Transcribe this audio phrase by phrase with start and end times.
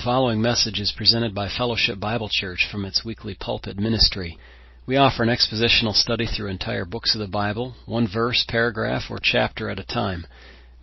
[0.00, 4.38] The following message is presented by Fellowship Bible Church from its weekly pulpit ministry.
[4.86, 9.18] We offer an expositional study through entire books of the Bible, one verse, paragraph, or
[9.22, 10.26] chapter at a time.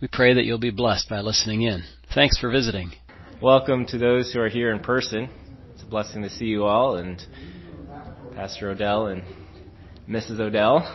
[0.00, 1.82] We pray that you'll be blessed by listening in.
[2.14, 2.92] Thanks for visiting.
[3.42, 5.28] Welcome to those who are here in person.
[5.74, 7.20] It's a blessing to see you all and
[8.36, 9.24] Pastor Odell and
[10.08, 10.38] Mrs.
[10.38, 10.86] Odell.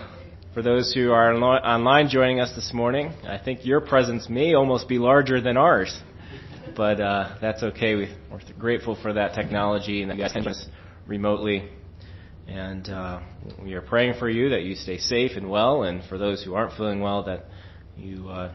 [0.53, 4.87] For those who are online joining us this morning, I think your presence may almost
[4.87, 6.01] be larger than ours
[6.75, 7.95] but uh, that's okay.
[7.95, 10.66] We, are grateful for that technology and that you guys can us
[11.07, 11.70] remotely.
[12.48, 13.21] And uh,
[13.61, 16.55] we are praying for you that you stay safe and well, and for those who
[16.55, 17.45] aren't feeling well, that
[17.98, 18.51] you uh,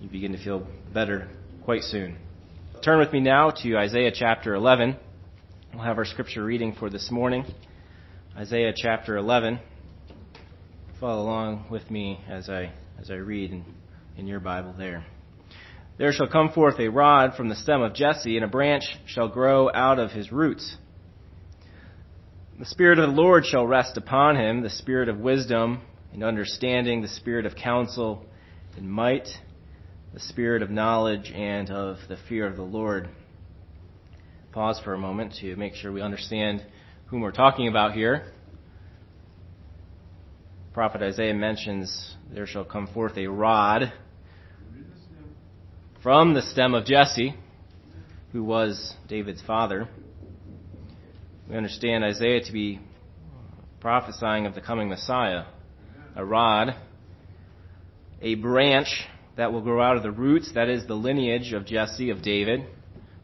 [0.00, 1.28] you begin to feel better
[1.64, 2.16] quite soon.
[2.82, 4.96] Turn with me now to Isaiah chapter 11.
[5.74, 7.44] We'll have our scripture reading for this morning.
[8.36, 9.58] Isaiah chapter 11.
[11.00, 13.64] Follow along with me as I as I read in,
[14.16, 15.04] in your Bible there.
[15.98, 19.28] There shall come forth a rod from the stem of Jesse, and a branch shall
[19.28, 20.76] grow out of his roots.
[22.58, 25.80] The Spirit of the Lord shall rest upon him, the Spirit of wisdom
[26.12, 28.24] and understanding, the Spirit of counsel
[28.76, 29.28] and might,
[30.12, 33.08] the Spirit of knowledge and of the fear of the Lord.
[34.52, 36.64] Pause for a moment to make sure we understand
[37.06, 38.32] whom we're talking about here.
[40.74, 43.92] Prophet Isaiah mentions there shall come forth a rod
[46.06, 47.34] from the stem of Jesse,
[48.30, 49.88] who was David's father.
[51.50, 52.78] We understand Isaiah to be
[53.80, 55.46] prophesying of the coming Messiah,
[56.14, 56.76] a rod,
[58.22, 58.86] a branch
[59.36, 62.60] that will grow out of the roots, that is the lineage of Jesse, of David,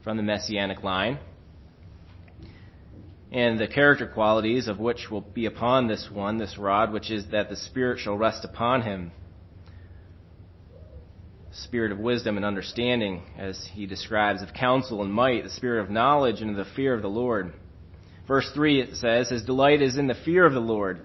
[0.02, 1.20] from the messianic line,
[3.30, 7.26] and the character qualities of which will be upon this one, this rod, which is
[7.30, 9.12] that the Spirit shall rest upon him
[11.52, 15.90] spirit of wisdom and understanding, as he describes, of counsel and might, the spirit of
[15.90, 17.52] knowledge and of the fear of the Lord.
[18.26, 21.00] Verse 3 it says, His delight is in the fear of the Lord,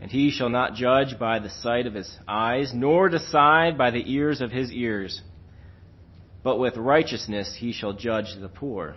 [0.00, 4.12] and he shall not judge by the sight of his eyes, nor decide by the
[4.12, 5.22] ears of his ears.
[6.42, 8.96] But with righteousness he shall judge the poor,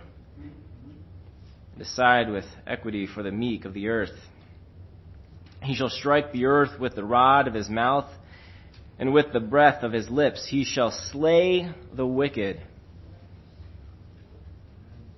[1.78, 4.12] decide with equity for the meek of the earth.
[5.62, 8.10] He shall strike the earth with the rod of his mouth
[8.98, 12.60] and with the breath of his lips he shall slay the wicked.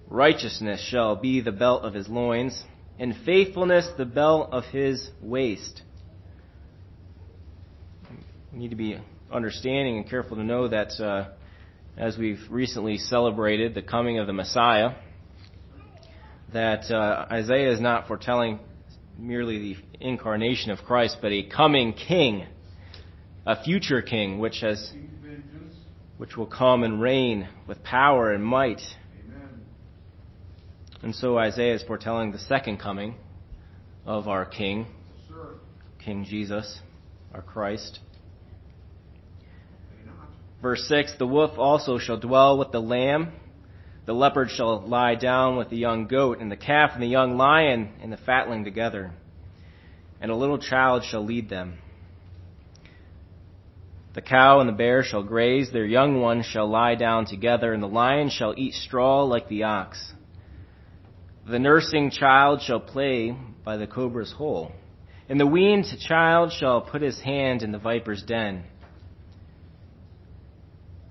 [0.09, 2.63] Righteousness shall be the belt of his loins,
[2.99, 5.83] and faithfulness the belt of his waist.
[8.53, 8.99] We need to be
[9.33, 11.29] understanding and careful to know that uh,
[11.97, 14.97] as we've recently celebrated the coming of the Messiah,
[16.53, 18.59] that uh, Isaiah is not foretelling
[19.17, 22.47] merely the incarnation of Christ, but a coming king
[23.47, 24.93] a future king which has
[26.19, 28.83] which will come and reign with power and might.
[29.25, 29.49] Amen.
[31.03, 33.15] And so Isaiah is foretelling the second coming
[34.05, 34.87] of our king,
[36.05, 36.81] King Jesus,
[37.33, 38.01] our Christ.
[40.61, 43.33] Verse 6 The wolf also shall dwell with the lamb,
[44.05, 47.37] the leopard shall lie down with the young goat, and the calf and the young
[47.37, 49.13] lion and the fatling together,
[50.21, 51.79] and a little child shall lead them.
[54.13, 57.83] The cow and the bear shall graze, their young ones shall lie down together, and
[57.83, 60.13] the lion shall eat straw like the ox.
[61.49, 64.73] The nursing child shall play by the cobra's hole,
[65.29, 68.65] and the weaned child shall put his hand in the viper's den.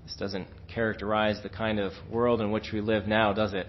[0.04, 3.66] This doesn't characterize the kind of world in which we live now, does it?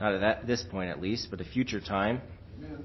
[0.00, 2.22] Not at that, this point, at least, but a future time.
[2.58, 2.84] Amen.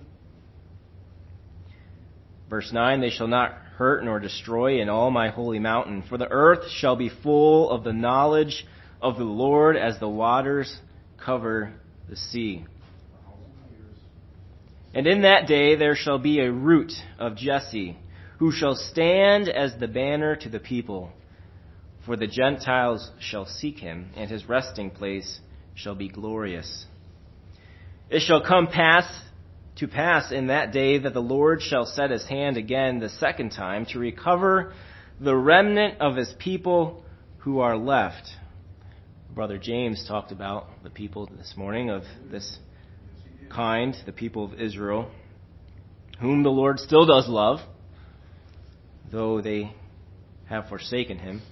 [2.50, 6.04] Verse 9, they shall not hurt nor destroy in all my holy mountain.
[6.10, 8.66] For the earth shall be full of the knowledge
[9.02, 10.76] of the Lord as the waters
[11.24, 11.74] cover
[12.10, 12.66] the sea.
[14.96, 17.98] And in that day there shall be a root of Jesse,
[18.40, 21.12] who shall stand as the banner to the people.
[22.04, 25.40] For the Gentiles shall seek him, and his resting place
[25.76, 26.86] shall be glorious.
[28.10, 29.06] It shall come pass
[29.78, 33.52] to pass in that day that the Lord shall set his hand again the second
[33.52, 34.74] time to recover
[35.20, 37.04] the remnant of his people
[37.40, 38.28] who are left.
[39.34, 42.58] Brother James talked about the people this morning of this
[43.52, 45.12] kind, the people of Israel,
[46.20, 47.60] whom the Lord still does love,
[49.12, 49.76] though they
[50.50, 51.44] have forsaken him.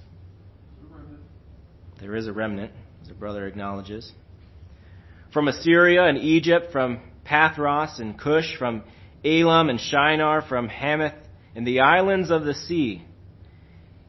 [2.00, 2.72] There is a remnant,
[3.04, 4.12] as the brother acknowledges.
[5.32, 8.84] From Assyria and Egypt, from Pathros and Cush, from
[9.24, 11.16] Elam and Shinar, from Hamath,
[11.56, 13.04] and the islands of the sea.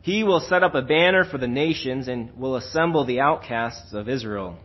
[0.03, 4.09] He will set up a banner for the nations and will assemble the outcasts of
[4.09, 4.59] Israel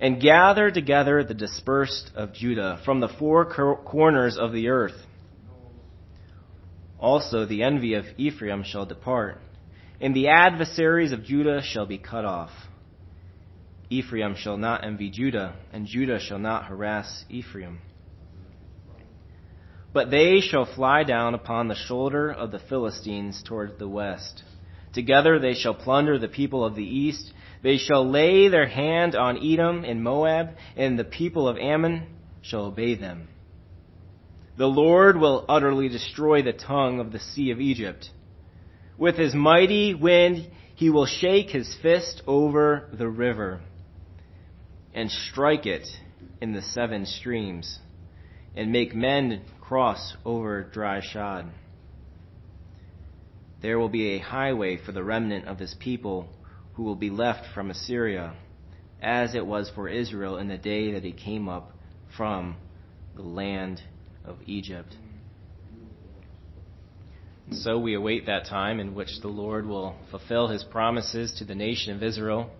[0.00, 3.46] and gather together the dispersed of Judah from the four
[3.84, 5.06] corners of the earth.
[6.98, 9.40] Also the envy of Ephraim shall depart,
[10.00, 12.50] and the adversaries of Judah shall be cut off.
[13.90, 17.80] Ephraim shall not envy Judah, and Judah shall not harass Ephraim.
[19.92, 24.42] But they shall fly down upon the shoulder of the Philistines toward the west.
[24.92, 27.32] Together they shall plunder the people of the east.
[27.62, 32.06] They shall lay their hand on Edom and Moab, and the people of Ammon
[32.42, 33.28] shall obey them.
[34.56, 38.10] The Lord will utterly destroy the tongue of the sea of Egypt.
[38.96, 43.60] With his mighty wind, he will shake his fist over the river
[44.94, 45.86] and strike it
[46.40, 47.80] in the seven streams
[48.56, 51.50] and make men cross over dry shod.
[53.60, 56.28] There will be a highway for the remnant of his people
[56.74, 58.34] who will be left from Assyria,
[59.00, 61.72] as it was for Israel in the day that he came up
[62.16, 62.56] from
[63.16, 63.80] the land
[64.24, 64.94] of Egypt.
[67.50, 71.54] So we await that time in which the Lord will fulfill his promises to the
[71.54, 72.50] nation of Israel,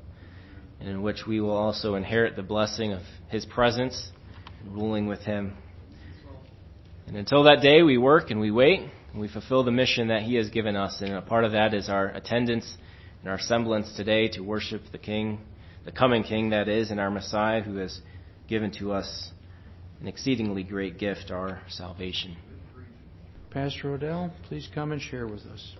[0.84, 4.10] and in which we will also inherit the blessing of his presence,
[4.70, 5.56] ruling with him
[7.06, 8.80] and until that day, we work and we wait
[9.12, 11.00] and we fulfill the mission that He has given us.
[11.00, 12.76] And a part of that is our attendance
[13.20, 15.40] and our semblance today to worship the King,
[15.84, 18.00] the coming King that is, and our Messiah who has
[18.48, 19.30] given to us
[20.00, 22.36] an exceedingly great gift, our salvation.
[23.50, 25.74] Pastor Odell, please come and share with us.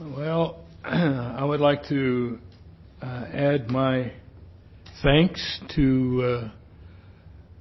[0.00, 2.38] Well, I would like to
[3.04, 4.12] add my
[5.02, 6.50] thanks to uh,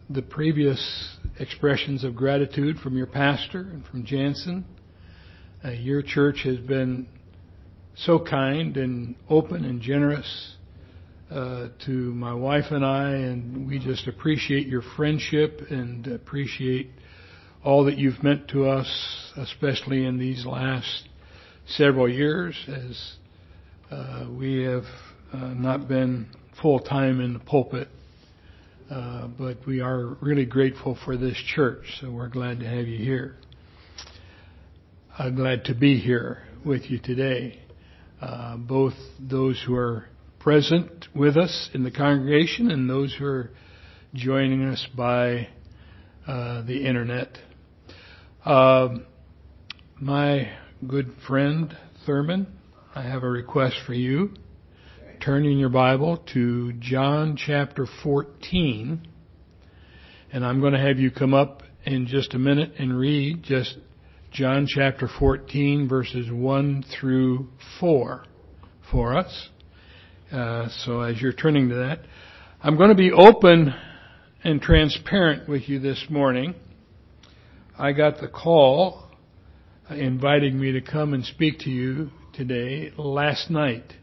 [0.10, 4.63] the previous expressions of gratitude from your pastor and from Jansen.
[5.63, 7.07] Uh, your church has been
[7.95, 10.56] so kind and open and generous
[11.31, 16.90] uh, to my wife and I, and we just appreciate your friendship and appreciate
[17.63, 21.10] all that you've meant to us, especially in these last
[21.66, 23.13] several years, as
[23.90, 26.27] uh, we have uh, not been
[26.62, 27.88] full time in the pulpit
[28.94, 32.97] uh, but we are really grateful for this church, so we're glad to have you
[32.97, 33.35] here.
[35.18, 37.59] I'm glad to be here with you today.
[38.21, 40.06] Uh, both those who are
[40.39, 43.50] present with us in the congregation and those who are
[44.13, 45.47] joining us by
[46.27, 47.38] uh, the internet.
[48.45, 49.06] Um,
[50.00, 50.51] my
[50.88, 51.75] good friend
[52.06, 52.47] Thurman,
[52.94, 54.33] I have a request for you
[55.24, 59.08] turn in your Bible to John chapter 14.
[60.34, 63.78] And I'm going to have you come up in just a minute and read just
[64.31, 67.48] John chapter 14 verses 1 through
[67.80, 68.25] 4
[68.92, 69.50] for us.
[70.30, 72.00] Uh, so as you're turning to that,
[72.62, 73.74] I'm going to be open
[74.44, 76.54] and transparent with you this morning.
[77.80, 79.10] I got the call
[79.90, 83.94] inviting me to come and speak to you today last night.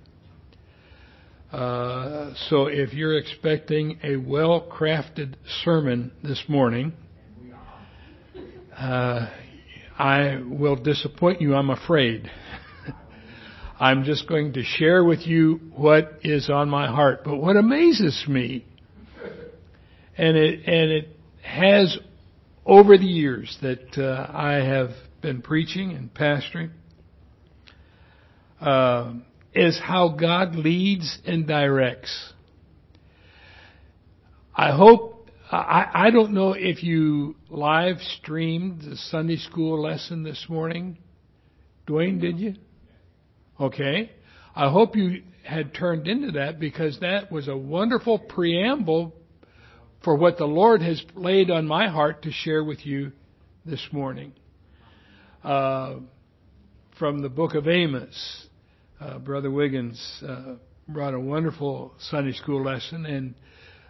[1.52, 6.92] Uh, so if you're expecting a well-crafted sermon this morning,
[8.76, 9.28] uh,
[9.98, 12.30] I will disappoint you, I'm afraid.
[13.80, 17.24] I'm just going to share with you what is on my heart.
[17.24, 18.64] But what amazes me,
[20.16, 21.08] and it, and it
[21.42, 21.98] has
[22.64, 24.90] over the years that uh, I have
[25.20, 26.70] been preaching and pastoring,
[28.60, 29.14] uh,
[29.54, 32.32] is how God leads and directs.
[34.54, 40.46] I hope, I, I don't know if you live streamed the Sunday school lesson this
[40.48, 40.98] morning.
[41.86, 42.54] Dwayne, did you?
[43.58, 44.12] Okay.
[44.54, 49.14] I hope you had turned into that because that was a wonderful preamble
[50.04, 53.12] for what the Lord has laid on my heart to share with you
[53.64, 54.32] this morning.
[55.42, 55.96] Uh,
[56.98, 58.46] from the book of Amos
[59.00, 63.34] uh, Brother Wiggins uh, brought a wonderful Sunday school lesson, and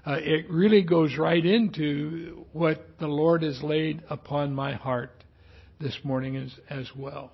[0.07, 5.11] uh, it really goes right into what the Lord has laid upon my heart
[5.81, 7.33] this morning as, as well.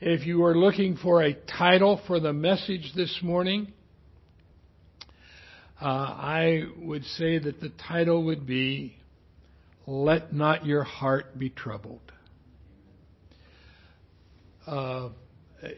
[0.00, 3.72] If you are looking for a title for the message this morning,
[5.82, 8.96] uh, I would say that the title would be
[9.86, 12.00] Let Not Your Heart Be Troubled.
[14.66, 15.10] Uh,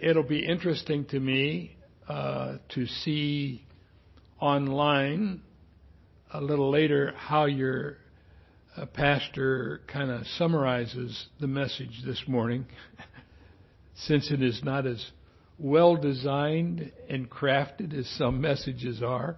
[0.00, 1.76] it'll be interesting to me
[2.08, 3.64] uh, to see
[4.40, 5.42] online
[6.32, 7.96] a little later how your
[8.76, 12.66] uh, pastor kind of summarizes the message this morning,
[13.94, 15.04] since it is not as
[15.58, 19.36] well designed and crafted as some messages are.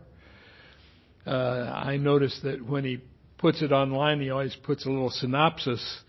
[1.26, 3.02] Uh, I notice that when he
[3.38, 6.00] puts it online, he always puts a little synopsis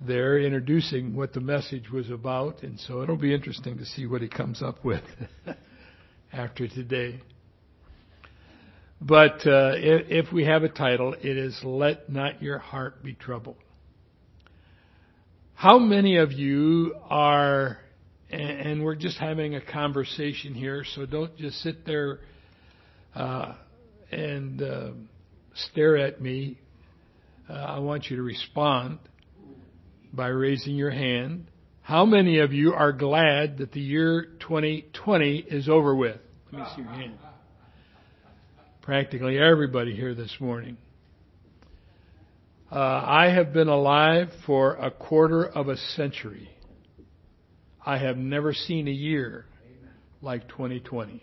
[0.00, 4.22] there introducing what the message was about, and so it'll be interesting to see what
[4.22, 5.02] he comes up with
[6.32, 7.20] after today.
[9.00, 13.14] But uh, if, if we have a title, it is Let Not Your Heart Be
[13.14, 13.56] Troubled.
[15.54, 17.78] How many of you are,
[18.30, 22.20] and we're just having a conversation here, so don't just sit there
[23.16, 23.54] uh,
[24.12, 24.90] and uh,
[25.54, 26.58] stare at me.
[27.50, 28.98] Uh, I want you to respond
[30.12, 31.50] by raising your hand.
[31.82, 36.18] How many of you are glad that the year 2020 is over with?
[36.52, 37.18] Let me see your hand
[38.88, 40.78] practically everybody here this morning.
[42.72, 46.48] Uh, I have been alive for a quarter of a century.
[47.84, 49.44] I have never seen a year
[50.22, 51.22] like 2020.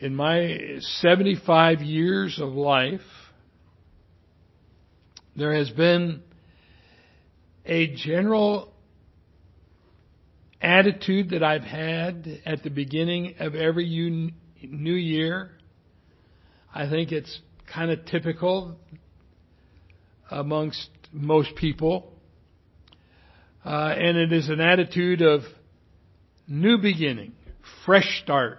[0.00, 3.00] In my 75 years of life,
[5.40, 6.22] there has been
[7.64, 8.74] a general
[10.60, 13.86] attitude that I've had at the beginning of every
[14.62, 15.52] New Year.
[16.74, 17.40] I think it's
[17.72, 18.76] kind of typical
[20.30, 22.12] amongst most people.
[23.64, 25.40] Uh, and it is an attitude of
[26.46, 27.32] new beginning,
[27.86, 28.58] fresh start.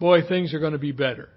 [0.00, 1.28] Boy, things are going to be better.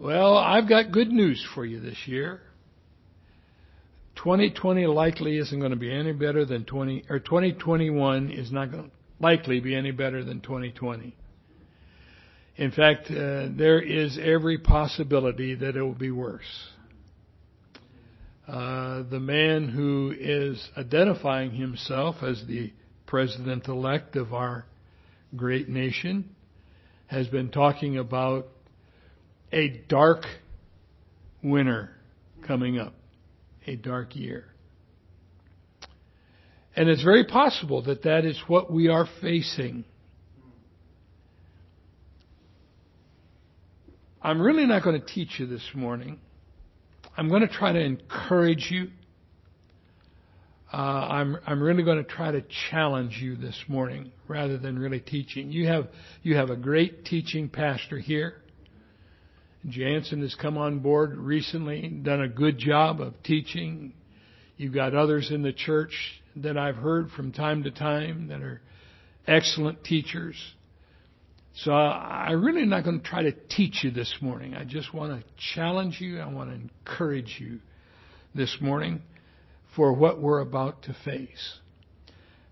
[0.00, 2.40] Well, I've got good news for you this year.
[4.16, 8.84] 2020 likely isn't going to be any better than 20, or 2021 is not going
[8.84, 8.90] to
[9.20, 11.16] likely be any better than 2020.
[12.56, 16.68] In fact, uh, there is every possibility that it will be worse.
[18.46, 22.72] Uh, the man who is identifying himself as the
[23.06, 24.66] president elect of our
[25.34, 26.34] great nation
[27.06, 28.48] has been talking about
[29.52, 30.24] a dark
[31.42, 31.90] winter
[32.46, 32.94] coming up,
[33.66, 34.46] a dark year.
[36.74, 39.84] And it's very possible that that is what we are facing
[44.24, 46.20] I'm really not going to teach you this morning.
[47.16, 48.88] I'm going to try to encourage you.
[50.72, 55.00] Uh, I'm I'm really going to try to challenge you this morning rather than really
[55.00, 55.50] teaching.
[55.50, 55.88] You have
[56.22, 58.41] you have a great teaching pastor here.
[59.68, 63.94] Jansen has come on board recently, done a good job of teaching.
[64.56, 65.92] You've got others in the church
[66.36, 68.60] that I've heard from time to time that are
[69.26, 70.36] excellent teachers.
[71.54, 74.54] So I'm really not going to try to teach you this morning.
[74.54, 76.18] I just want to challenge you.
[76.18, 77.60] I want to encourage you
[78.34, 79.02] this morning
[79.76, 81.58] for what we're about to face.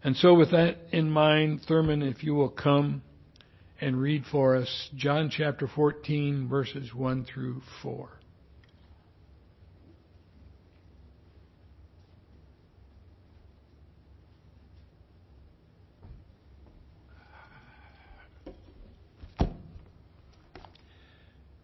[0.04, 3.02] And so with that in mind, Thurman, if you will come
[3.80, 8.08] and read for us John chapter 14 verses 1 through 4.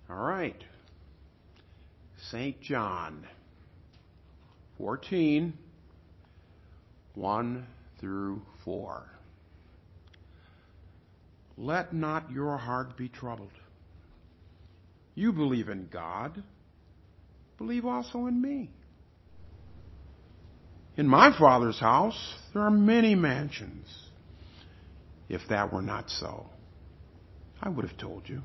[0.08, 0.56] All right.
[2.30, 2.60] St.
[2.60, 3.26] John
[4.78, 5.52] 14,
[7.14, 7.66] 1
[8.00, 9.15] through 4.
[11.56, 13.50] Let not your heart be troubled.
[15.14, 16.42] You believe in God,
[17.56, 18.70] believe also in me.
[20.96, 23.86] In my Father's house there are many mansions.
[25.28, 26.46] If that were not so,
[27.60, 28.42] I would have told you.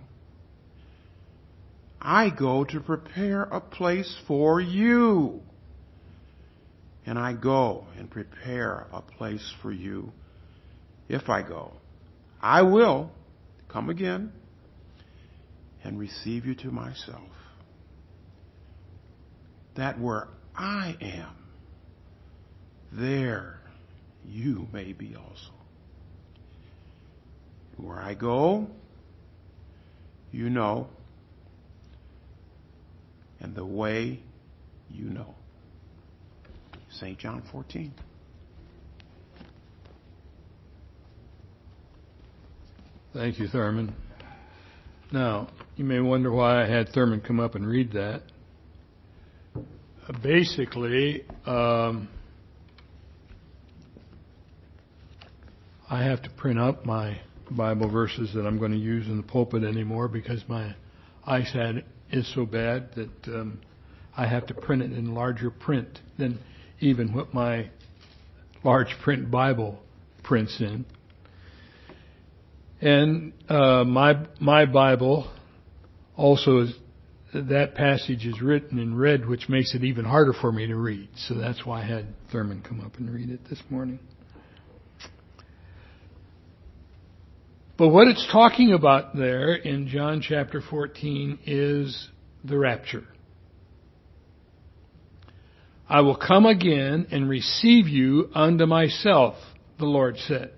[2.01, 5.41] I go to prepare a place for you.
[7.05, 10.11] And I go and prepare a place for you.
[11.07, 11.73] If I go,
[12.41, 13.11] I will
[13.67, 14.31] come again
[15.83, 17.21] and receive you to myself.
[19.75, 21.35] That where I am,
[22.91, 23.59] there
[24.25, 25.53] you may be also.
[27.77, 28.67] Where I go,
[30.31, 30.87] you know
[33.41, 34.19] and the way
[34.89, 35.35] you know.
[36.89, 37.17] St.
[37.17, 37.93] John 14.
[43.13, 43.93] Thank you, Thurman.
[45.11, 48.21] Now, you may wonder why I had Thurman come up and read that.
[50.23, 52.07] Basically, um,
[55.89, 59.23] I have to print up my Bible verses that I'm going to use in the
[59.23, 60.73] pulpit anymore because my
[61.27, 63.59] eyesight is so bad that um,
[64.15, 66.39] I have to print it in larger print than
[66.79, 67.71] even what my
[68.63, 69.81] large print Bible
[70.23, 70.85] prints in.
[72.81, 75.31] And uh, my my Bible
[76.15, 76.73] also is
[77.33, 81.09] that passage is written in red, which makes it even harder for me to read.
[81.15, 83.99] So that's why I had Thurman come up and read it this morning.
[87.77, 92.09] But what it's talking about there in John chapter 14 is
[92.43, 93.05] the rapture.
[95.89, 99.35] I will come again and receive you unto myself,
[99.79, 100.51] the Lord said.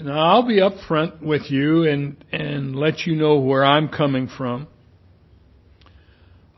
[0.00, 4.68] Now I'll be upfront with you and, and let you know where I'm coming from.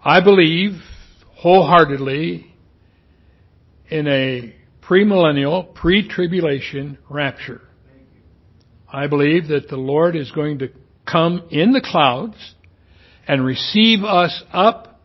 [0.05, 0.73] I believe
[1.37, 2.55] wholeheartedly
[3.89, 7.63] in a premillennial, pre-tribulation rapture.
[8.93, 10.69] I believe that the Lord is going to
[11.11, 12.55] come in the clouds
[13.27, 15.01] and receive us up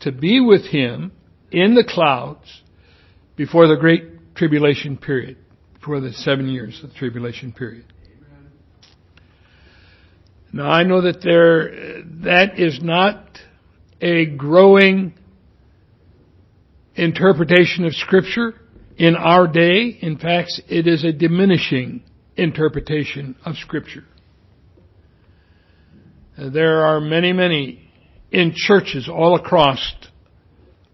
[0.00, 1.12] to be with Him
[1.50, 2.62] in the clouds
[3.36, 5.38] before the great tribulation period
[5.84, 7.84] for the seven years of the tribulation period.
[10.52, 13.38] Now I know that there, that is not
[14.00, 15.14] a growing
[16.96, 18.54] interpretation of scripture
[18.98, 19.96] in our day.
[20.00, 22.02] In fact, it is a diminishing
[22.36, 24.04] interpretation of scripture.
[26.36, 27.90] There are many, many
[28.32, 29.94] in churches all across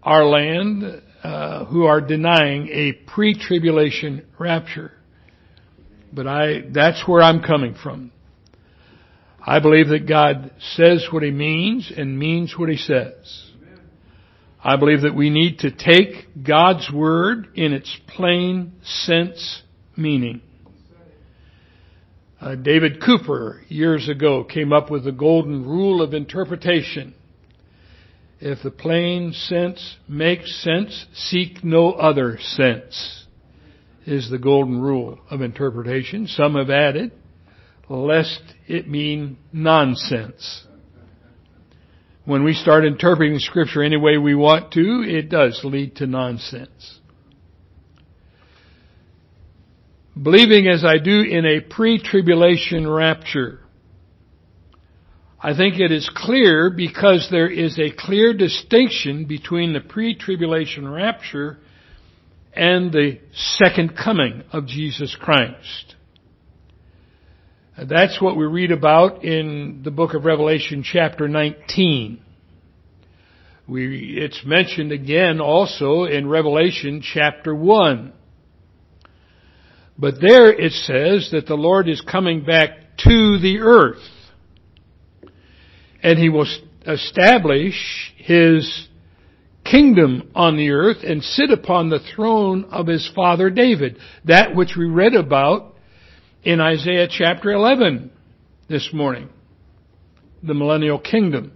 [0.03, 4.91] our land uh, who are denying a pre-tribulation rapture.
[6.13, 8.11] But I, that's where I'm coming from.
[9.45, 13.51] I believe that God says what He means and means what He says.
[14.63, 19.63] I believe that we need to take God's Word in its plain sense
[19.95, 20.41] meaning.
[22.39, 27.15] Uh, David Cooper years ago came up with the golden rule of interpretation.
[28.39, 33.25] If the plain sense makes sense, seek no other sense,
[34.05, 36.27] is the golden rule of interpretation.
[36.27, 37.11] Some have added,
[37.89, 40.65] lest it mean nonsense.
[42.25, 46.99] When we start interpreting scripture any way we want to, it does lead to nonsense.
[50.21, 53.61] Believing as I do in a pre-tribulation rapture,
[55.47, 61.57] I think it is clear because there is a clear distinction between the pre-tribulation rapture
[62.53, 65.95] and the second coming of Jesus Christ.
[67.77, 72.19] That's what we read about in the book of Revelation chapter 19.
[73.69, 78.11] We, it's mentioned again also in Revelation chapter 1.
[79.97, 84.03] But there it says that the Lord is coming back to the earth
[86.03, 86.47] and he will
[86.85, 88.87] establish his
[89.69, 93.97] kingdom on the earth and sit upon the throne of his father David.
[94.25, 95.75] That which we read about
[96.43, 98.11] in Isaiah chapter 11
[98.69, 99.29] this morning.
[100.43, 101.51] The millennial kingdom.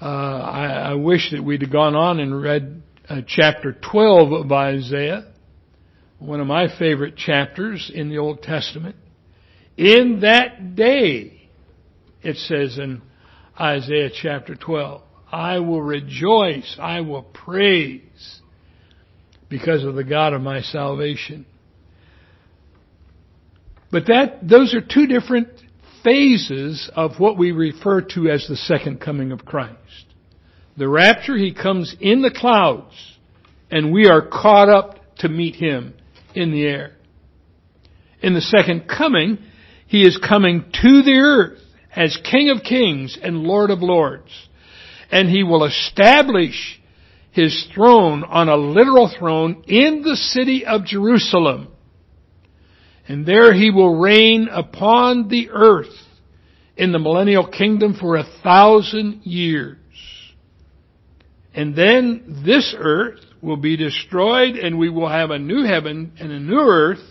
[0.00, 4.52] Uh, I, I, wish that we'd have gone on and read uh, chapter 12 of
[4.52, 5.30] Isaiah,
[6.18, 8.96] one of my favorite chapters in the Old Testament.
[9.76, 11.39] In that day,
[12.22, 13.02] it says in
[13.58, 18.40] Isaiah chapter 12, I will rejoice, I will praise
[19.48, 21.46] because of the God of my salvation.
[23.90, 25.48] But that, those are two different
[26.04, 29.76] phases of what we refer to as the second coming of Christ.
[30.76, 32.94] The rapture, He comes in the clouds
[33.70, 35.94] and we are caught up to meet Him
[36.34, 36.92] in the air.
[38.22, 39.38] In the second coming,
[39.86, 41.60] He is coming to the earth
[41.94, 44.30] as King of Kings and Lord of Lords.
[45.10, 46.80] And He will establish
[47.32, 51.68] His throne on a literal throne in the city of Jerusalem.
[53.08, 55.94] And there He will reign upon the earth
[56.76, 59.76] in the millennial kingdom for a thousand years.
[61.52, 66.30] And then this earth will be destroyed and we will have a new heaven and
[66.30, 67.02] a new earth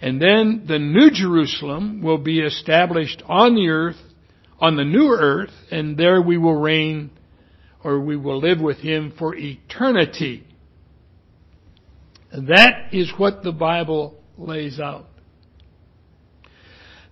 [0.00, 3.98] and then the new Jerusalem will be established on the earth,
[4.58, 7.10] on the new earth, and there we will reign
[7.82, 10.46] or we will live with Him for eternity.
[12.32, 15.06] That is what the Bible lays out.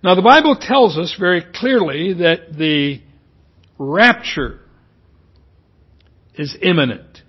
[0.01, 3.01] Now the Bible tells us very clearly that the
[3.77, 4.61] rapture
[6.35, 7.21] is imminent.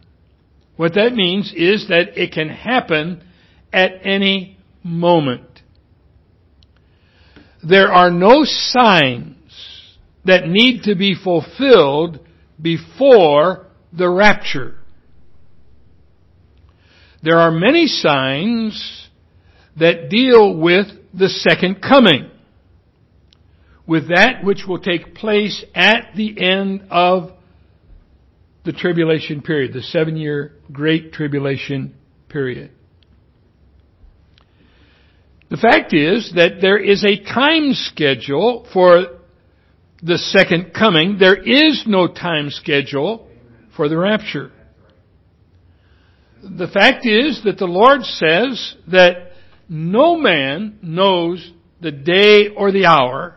[0.76, 3.24] What that means is that it can happen
[3.72, 5.49] at any moment.
[7.62, 9.36] There are no signs
[10.24, 12.20] that need to be fulfilled
[12.60, 14.76] before the rapture.
[17.22, 19.08] There are many signs
[19.78, 22.30] that deal with the second coming.
[23.86, 27.32] With that which will take place at the end of
[28.64, 31.94] the tribulation period, the seven year great tribulation
[32.28, 32.70] period.
[35.50, 39.18] The fact is that there is a time schedule for
[40.02, 41.18] the second coming.
[41.18, 43.28] There is no time schedule
[43.76, 44.52] for the rapture.
[46.42, 49.32] The fact is that the Lord says that
[49.68, 53.36] no man knows the day or the hour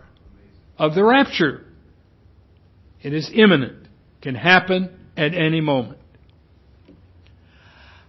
[0.77, 1.65] of the rapture.
[3.01, 3.87] It is imminent,
[4.21, 5.99] can happen at any moment.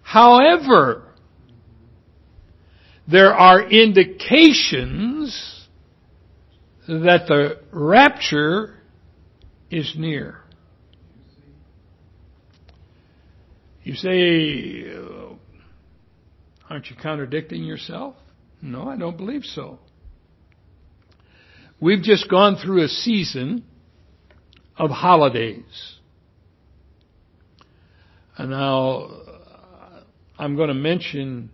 [0.03, 1.13] However,
[3.07, 5.67] there are indications
[6.87, 8.75] that the rapture
[9.71, 10.40] is near.
[13.83, 15.35] You say, uh,
[16.71, 18.17] aren't you contradicting yourself?
[18.62, 19.79] No, I don't believe so.
[21.81, 23.64] We've just gone through a season
[24.77, 25.99] of holidays.
[28.38, 30.01] And now, uh,
[30.38, 31.51] I'm going to mention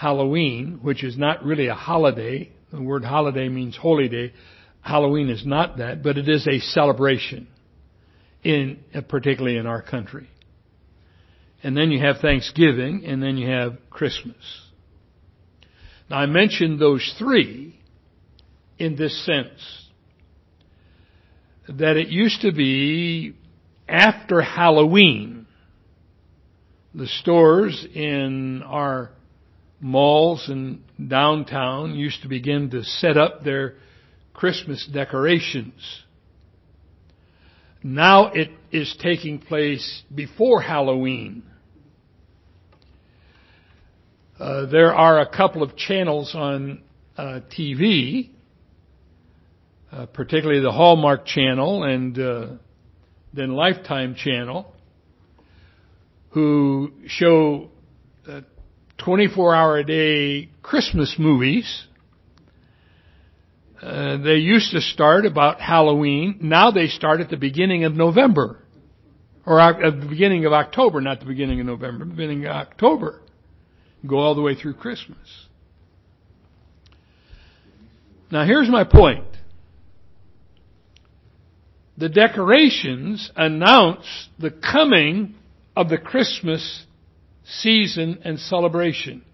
[0.00, 2.50] Halloween, which is not really a holiday.
[2.72, 4.32] The word holiday means holy day.
[4.80, 7.46] Halloween is not that, but it is a celebration
[8.42, 10.26] in, uh, particularly in our country.
[11.62, 14.36] And then you have Thanksgiving, and then you have Christmas.
[16.08, 17.78] Now I mentioned those three
[18.78, 19.90] in this sense.
[21.68, 23.34] That it used to be
[23.86, 25.46] after Halloween,
[26.94, 29.10] the stores in our
[29.80, 33.74] malls and downtown used to begin to set up their
[34.34, 36.02] Christmas decorations.
[37.82, 41.42] Now it is taking place before Halloween.
[44.38, 46.82] Uh, there are a couple of channels on
[47.16, 48.30] uh, TV,
[49.92, 52.46] uh, particularly the Hallmark Channel and uh,
[53.32, 54.74] then Lifetime Channel,
[56.30, 57.69] who show
[59.00, 61.86] 24 hour a day Christmas movies.
[63.82, 66.38] Uh, they used to start about Halloween.
[66.42, 68.58] Now they start at the beginning of November.
[69.46, 73.22] Or at the beginning of October, not the beginning of November, beginning of October.
[74.06, 75.46] Go all the way through Christmas.
[78.30, 79.24] Now here's my point.
[81.96, 85.34] The decorations announce the coming
[85.74, 86.84] of the Christmas
[87.44, 89.24] season and celebration.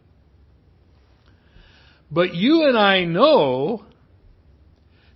[2.10, 3.84] But you and I know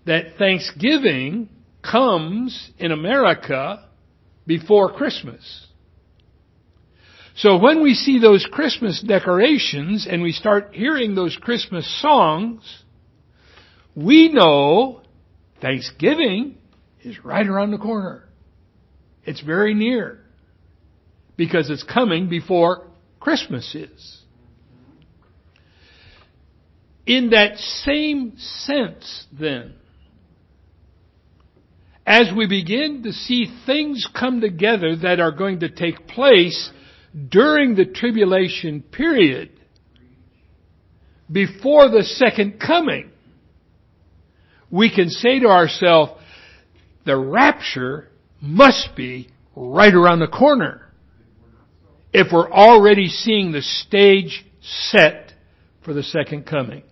[0.06, 1.48] that Thanksgiving
[1.82, 3.88] comes in America
[4.46, 5.66] before Christmas.
[7.36, 12.62] So when we see those Christmas decorations and we start hearing those Christmas songs,
[13.94, 15.02] we know
[15.62, 16.58] Thanksgiving
[17.02, 18.28] is right around the corner.
[19.24, 20.19] It's very near
[21.40, 22.86] because it's coming before
[23.18, 24.20] Christmas is.
[27.06, 29.72] In that same sense, then,
[32.04, 36.70] as we begin to see things come together that are going to take place
[37.30, 39.50] during the tribulation period,
[41.32, 43.10] before the second coming,
[44.70, 46.12] we can say to ourselves,
[47.06, 48.08] the rapture
[48.42, 50.88] must be right around the corner
[52.12, 55.32] if we're already seeing the stage set
[55.84, 56.82] for the second coming.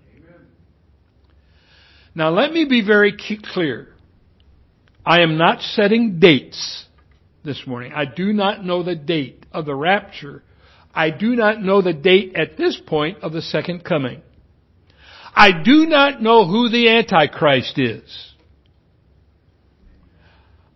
[2.14, 3.16] Now let me be very
[3.52, 3.88] clear.
[5.04, 6.84] I am not setting dates
[7.44, 7.92] this morning.
[7.94, 10.42] I do not know the date of the rapture.
[10.94, 14.22] I do not know the date at this point of the second coming.
[15.34, 18.34] I do not know who the Antichrist is.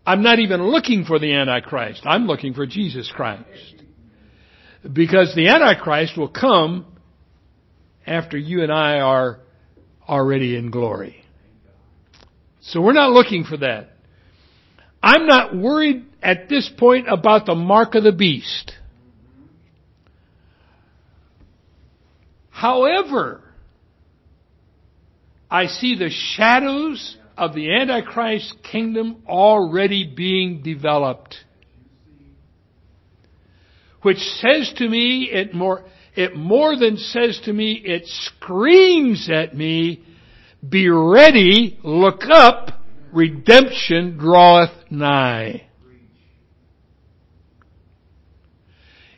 [0.06, 2.02] I'm not even looking for the Antichrist.
[2.04, 3.71] I'm looking for Jesus Christ.
[4.90, 6.86] Because the Antichrist will come
[8.06, 9.40] after you and I are
[10.08, 11.24] already in glory.
[12.62, 13.90] So we're not looking for that.
[15.02, 18.72] I'm not worried at this point about the mark of the beast.
[22.50, 23.42] However,
[25.50, 31.36] I see the shadows of the Antichrist kingdom already being developed
[34.02, 35.84] which says to me, it more,
[36.14, 40.04] it more than says to me, it screams at me,
[40.66, 45.66] be ready, look up, redemption draweth nigh.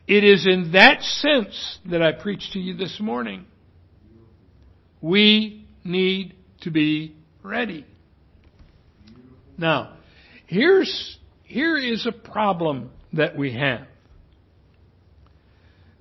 [0.07, 3.47] It is in that sense that I preach to you this morning.
[5.01, 7.87] We need to be ready.
[9.57, 9.97] Now,
[10.47, 13.87] here's, here is a problem that we have.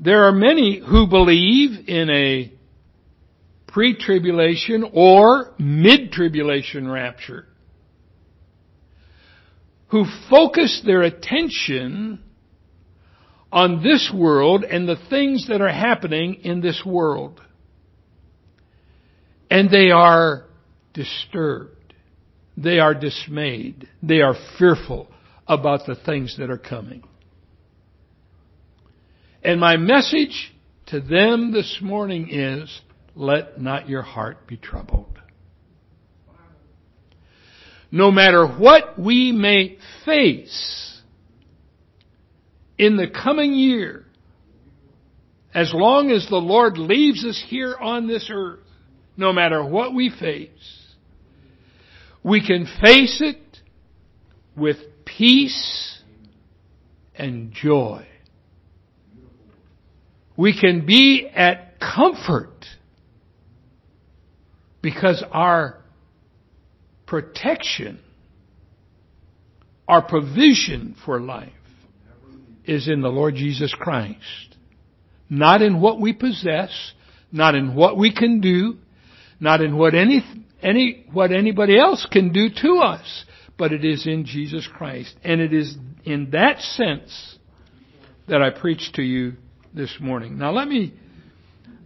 [0.04, 2.52] There are many who believe in a
[3.68, 7.48] pre-tribulation or mid-tribulation rapture
[9.88, 12.22] who focus their attention
[13.50, 17.40] on this world and the things that are happening in this world.
[19.50, 20.48] And they are
[20.94, 21.94] disturbed.
[22.58, 23.88] They are dismayed.
[24.02, 25.08] They are fearful
[25.48, 27.04] about the things that are coming.
[29.44, 30.54] And my message
[30.88, 32.82] to them this morning is,
[33.16, 35.20] let not your heart be troubled.
[37.92, 41.02] No matter what we may face
[42.78, 44.06] in the coming year,
[45.54, 48.62] as long as the Lord leaves us here on this earth,
[49.16, 50.88] no matter what we face,
[52.24, 53.60] we can face it
[54.56, 56.02] with peace
[57.14, 58.08] and joy.
[60.36, 62.66] We can be at comfort
[64.82, 65.80] because our
[67.06, 68.00] protection,
[69.88, 71.52] our provision for life
[72.66, 74.58] is in the Lord Jesus Christ.
[75.30, 76.94] Not in what we possess,
[77.32, 78.78] not in what we can do,
[79.40, 80.24] not in what any,
[80.62, 83.26] any, what anybody else can do to us,
[83.58, 85.16] but it is in Jesus Christ.
[85.24, 87.38] And it is in that sense
[88.28, 89.34] that I preach to you
[89.74, 90.38] this morning.
[90.38, 90.94] Now let me,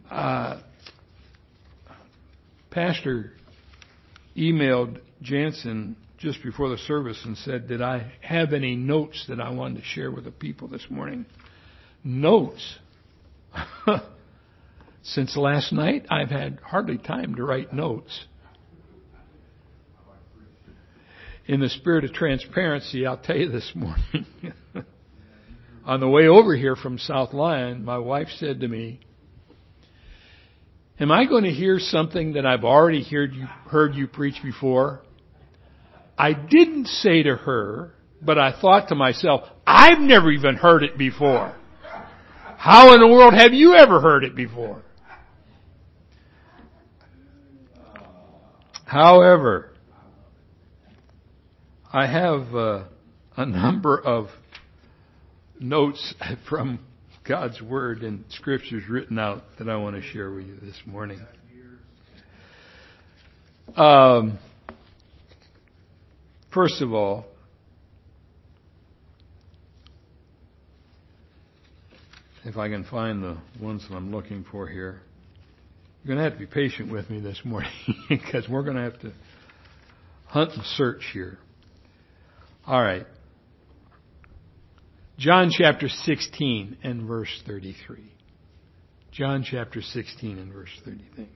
[0.10, 0.60] uh,
[2.70, 3.32] Pastor
[4.36, 9.52] emailed Jansen just before the service and said, did I have any notes that I
[9.52, 11.26] wanted to share with the people this morning?
[12.04, 12.78] Notes?
[15.04, 18.26] Since last night, I've had hardly time to write notes.
[21.46, 24.26] In the spirit of transparency, I'll tell you this morning.
[25.88, 29.00] On the way over here from South Lyon, my wife said to me,
[31.00, 35.02] Am I going to hear something that I've already heard you, heard you preach before?
[36.18, 40.98] I didn't say to her, but I thought to myself, I've never even heard it
[40.98, 41.56] before.
[42.58, 44.84] How in the world have you ever heard it before?
[48.84, 49.72] However,
[51.94, 52.84] I have uh,
[53.38, 54.28] a number of
[55.60, 56.14] notes
[56.50, 56.80] from
[57.28, 61.20] God's Word and Scriptures written out that I want to share with you this morning.
[63.76, 64.40] Um,
[66.54, 67.26] first of all,
[72.48, 75.02] if I can find the ones that I'm looking for here.
[76.04, 77.70] You're going to have to be patient with me this morning
[78.10, 79.12] because we're going to have to
[80.28, 81.38] hunt and search here.
[82.66, 83.06] All right.
[85.18, 88.14] John chapter 16 and verse 33.
[89.12, 91.28] John chapter 16 and verse 33.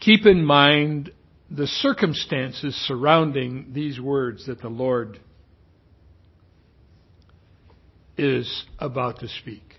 [0.00, 1.10] Keep in mind
[1.50, 5.18] the circumstances surrounding these words that the Lord
[8.18, 9.76] is about to speak.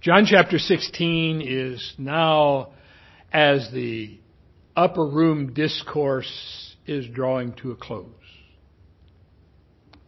[0.00, 2.70] John chapter 16 is now
[3.32, 4.20] as the
[4.76, 8.06] upper room discourse is drawing to a close.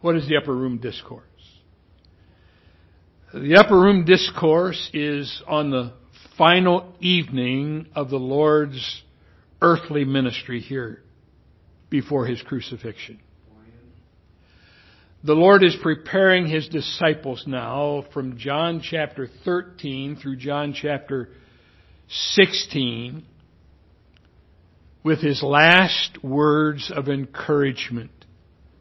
[0.01, 1.23] What is the upper room discourse?
[3.33, 5.93] The upper room discourse is on the
[6.37, 9.03] final evening of the Lord's
[9.61, 11.03] earthly ministry here
[11.89, 13.19] before his crucifixion.
[15.21, 21.29] The Lord is preparing His disciples now from John chapter 13 through John chapter
[22.07, 23.25] 16
[25.03, 28.11] with His last words of encouragement.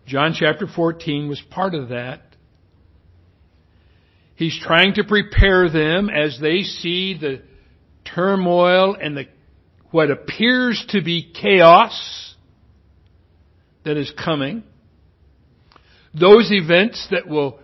[0.09, 2.23] John chapter 14 was part of that.
[4.35, 7.43] He's trying to prepare them as they see the
[8.05, 9.25] turmoil and the,
[9.91, 12.35] what appears to be chaos
[13.85, 14.65] that is coming
[16.15, 17.61] those events that will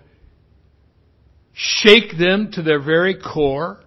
[1.53, 3.81] shake them to their very core,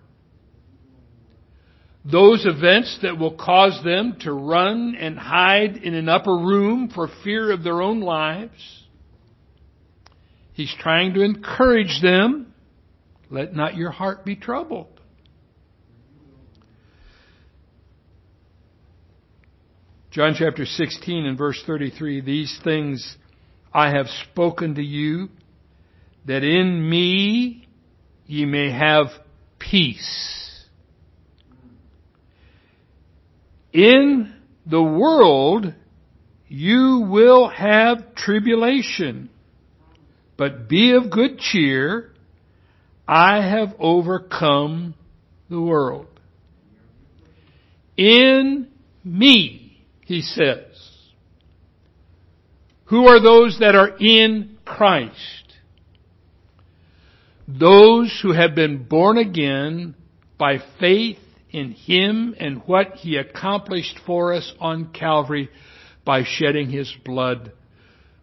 [2.10, 7.10] those events that will cause them to run and hide in an upper room for
[7.24, 8.84] fear of their own lives.
[10.54, 12.54] He's trying to encourage them.
[13.30, 14.88] Let not your heart be troubled.
[20.12, 23.17] John chapter 16 and verse 33, these things
[23.74, 25.28] I have spoken to you,
[26.26, 27.67] that in me
[28.26, 29.08] ye may have
[29.60, 30.46] peace.
[33.73, 34.34] In
[34.65, 35.73] the world
[36.47, 39.30] you will have tribulation,
[40.38, 42.12] but be of good cheer.
[43.08, 44.95] I have overcome
[45.49, 46.08] the world.
[47.95, 48.67] In
[49.03, 50.65] me, he says.
[52.86, 55.53] Who are those that are in Christ?
[57.47, 59.95] Those who have been born again
[60.38, 61.17] by faith
[61.51, 65.49] in Him and what He accomplished for us on Calvary
[66.05, 67.51] by shedding His blood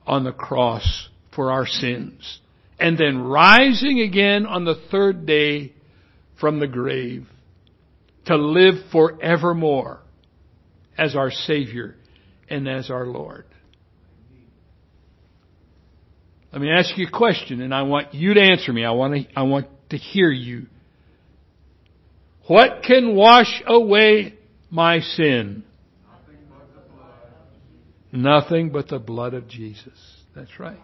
[0.06, 2.40] on the cross for our sins.
[2.78, 5.72] And then rising again on the third day
[6.40, 7.26] from the grave
[8.26, 10.00] to live forevermore
[10.98, 11.94] as our Savior
[12.48, 13.44] and as our Lord.
[16.52, 18.84] Let me ask you a question and I want you to answer me.
[18.84, 20.66] I want to, I want to hear you.
[22.46, 24.35] What can wash away
[24.70, 25.64] my sin?
[28.12, 29.98] Nothing but the blood of Jesus.
[30.37, 30.78] That's right.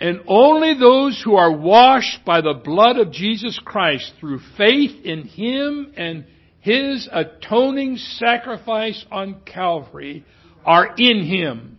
[0.00, 5.24] And only those who are washed by the blood of Jesus Christ through faith in
[5.24, 6.26] Him and
[6.60, 10.24] His atoning sacrifice on Calvary
[10.64, 11.78] are in Him.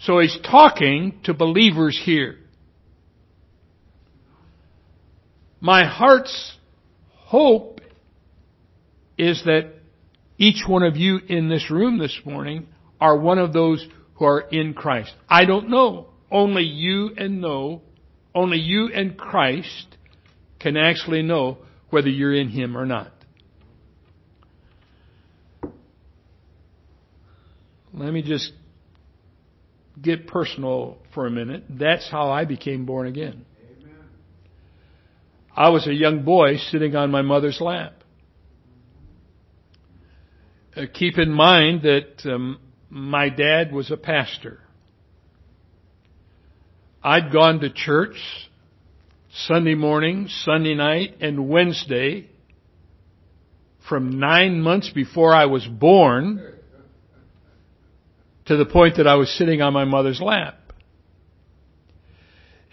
[0.00, 2.38] So He's talking to believers here.
[5.64, 6.58] My heart's
[7.08, 7.80] hope
[9.16, 9.72] is that
[10.36, 12.66] each one of you in this room this morning
[13.00, 15.14] are one of those who are in Christ.
[15.26, 16.08] I don't know.
[16.30, 17.80] Only you and know,
[18.34, 19.96] only you and Christ
[20.60, 21.56] can actually know
[21.88, 23.14] whether you're in Him or not.
[27.94, 28.52] Let me just
[29.98, 31.64] get personal for a minute.
[31.70, 33.46] That's how I became born again.
[35.56, 37.94] I was a young boy sitting on my mother's lap.
[40.76, 42.58] Uh, keep in mind that um,
[42.90, 44.60] my dad was a pastor.
[47.02, 48.16] I'd gone to church
[49.46, 52.30] Sunday morning, Sunday night, and Wednesday
[53.88, 56.54] from nine months before I was born
[58.46, 60.63] to the point that I was sitting on my mother's lap.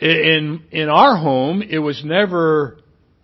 [0.02, 2.80] In, in our home, it was never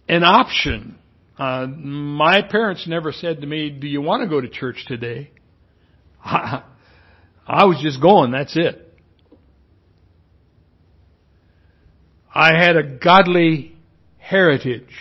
[0.08, 1.00] an option.
[1.38, 5.32] Uh, my parents never said to me, do you want to go to church today?
[6.24, 6.63] I
[7.48, 8.84] was just going, that's it.
[12.34, 13.76] I had a godly
[14.18, 14.94] heritage.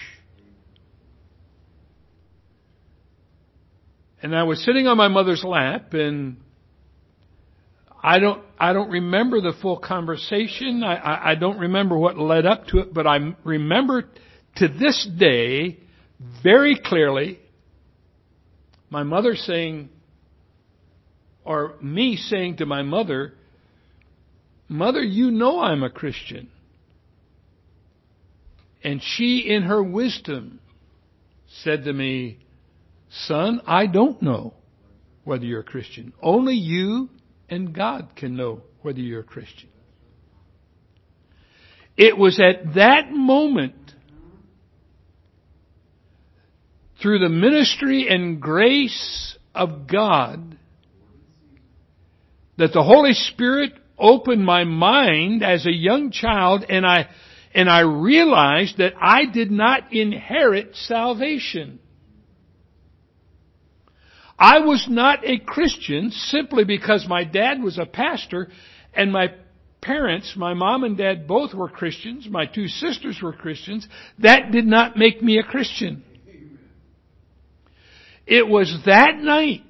[4.22, 6.38] And I was sitting on my mother's lap and
[8.06, 10.84] I don't, I don't remember the full conversation.
[10.84, 14.04] I, I, I don't remember what led up to it, but I remember
[14.58, 15.80] to this day
[16.44, 17.40] very clearly
[18.90, 19.88] my mother saying,
[21.44, 23.34] or me saying to my mother,
[24.68, 26.48] Mother, you know I'm a Christian.
[28.84, 30.60] And she, in her wisdom,
[31.64, 32.38] said to me,
[33.10, 34.54] Son, I don't know
[35.24, 36.12] whether you're a Christian.
[36.22, 37.08] Only you
[37.48, 39.68] and God can know whether you're a Christian.
[41.96, 43.74] It was at that moment,
[47.00, 50.58] through the ministry and grace of God,
[52.58, 57.08] that the Holy Spirit opened my mind as a young child and I,
[57.54, 61.78] and I realized that I did not inherit salvation.
[64.38, 68.48] I was not a Christian simply because my dad was a pastor
[68.94, 69.28] and my
[69.80, 73.86] parents, my mom and dad both were Christians, my two sisters were Christians.
[74.18, 76.02] That did not make me a Christian.
[78.26, 79.62] It was that night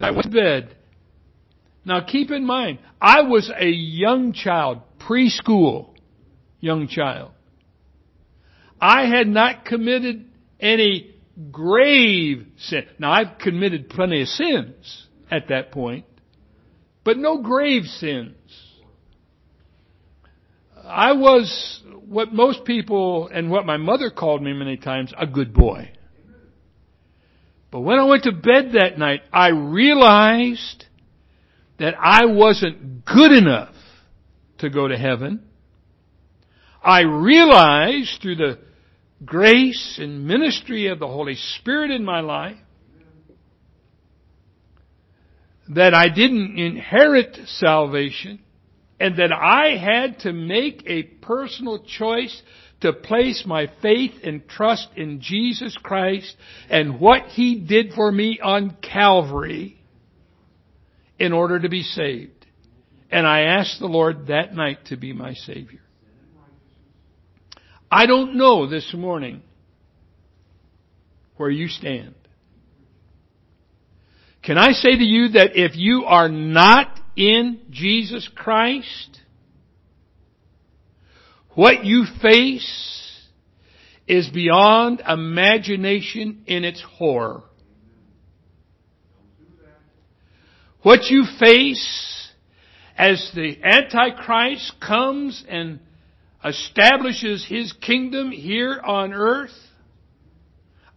[0.00, 0.76] I went to bed.
[1.84, 5.94] Now keep in mind, I was a young child, preschool
[6.60, 7.32] young child.
[8.80, 10.26] I had not committed
[10.60, 11.14] any
[11.50, 12.86] grave sin.
[12.98, 16.04] Now I've committed plenty of sins at that point,
[17.04, 18.34] but no grave sins.
[20.84, 25.52] I was what most people and what my mother called me many times, a good
[25.52, 25.90] boy.
[27.70, 30.86] But when I went to bed that night, I realized
[31.78, 33.74] that I wasn't good enough
[34.58, 35.44] to go to heaven.
[36.82, 38.58] I realized through the
[39.24, 42.56] grace and ministry of the Holy Spirit in my life
[45.68, 48.40] that I didn't inherit salvation
[49.00, 52.42] and that I had to make a personal choice
[52.80, 56.36] to place my faith and trust in Jesus Christ
[56.70, 59.78] and what He did for me on Calvary
[61.18, 62.46] in order to be saved.
[63.10, 65.80] And I asked the Lord that night to be my Savior.
[67.90, 69.42] I don't know this morning
[71.36, 72.14] where you stand.
[74.42, 79.20] Can I say to you that if you are not in Jesus Christ,
[81.54, 83.08] what you face
[84.06, 87.42] is beyond imagination in its horror.
[90.82, 92.30] What you face
[92.96, 95.80] as the Antichrist comes and
[96.44, 99.56] establishes his kingdom here on earth,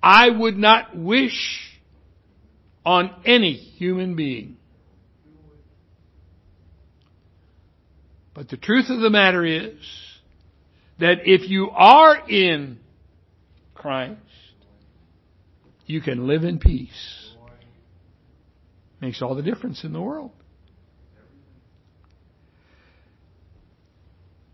[0.01, 1.79] I would not wish
[2.85, 4.57] on any human being.
[8.33, 9.75] But the truth of the matter is
[10.99, 12.79] that if you are in
[13.75, 14.19] Christ,
[15.85, 17.33] you can live in peace.
[19.01, 20.31] Makes all the difference in the world.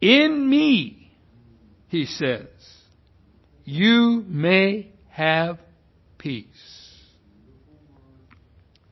[0.02, 1.12] In me,
[1.88, 2.48] he says,
[3.64, 5.60] you may have
[6.18, 6.46] peace.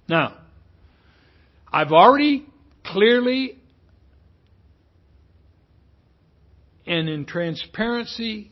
[0.07, 0.37] Now,
[1.71, 2.45] I've already
[2.83, 3.57] clearly
[6.87, 8.51] and in transparency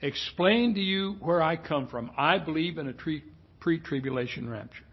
[0.00, 2.10] explained to you where I come from.
[2.16, 4.84] I believe in a pre tribulation rapture.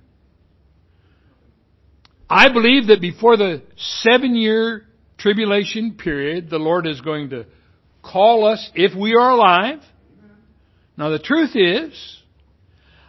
[2.29, 4.85] I believe that before the seven year
[5.19, 7.45] tribulation period, the Lord is going to
[8.01, 9.79] call us if we are alive.
[10.97, 11.93] Now the truth is,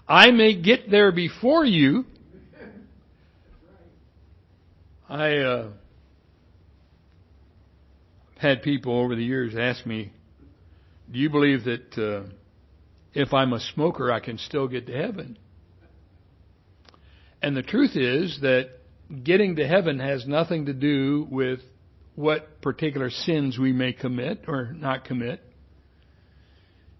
[0.06, 2.04] I may get there before you.
[5.08, 5.68] I uh,
[8.38, 10.12] had people over the years ask me,
[11.10, 12.30] "Do you believe that uh,
[13.12, 15.36] if I'm a smoker, I can still get to heaven?"
[17.42, 18.70] And the truth is that
[19.24, 21.60] getting to heaven has nothing to do with
[22.14, 25.42] what particular sins we may commit or not commit.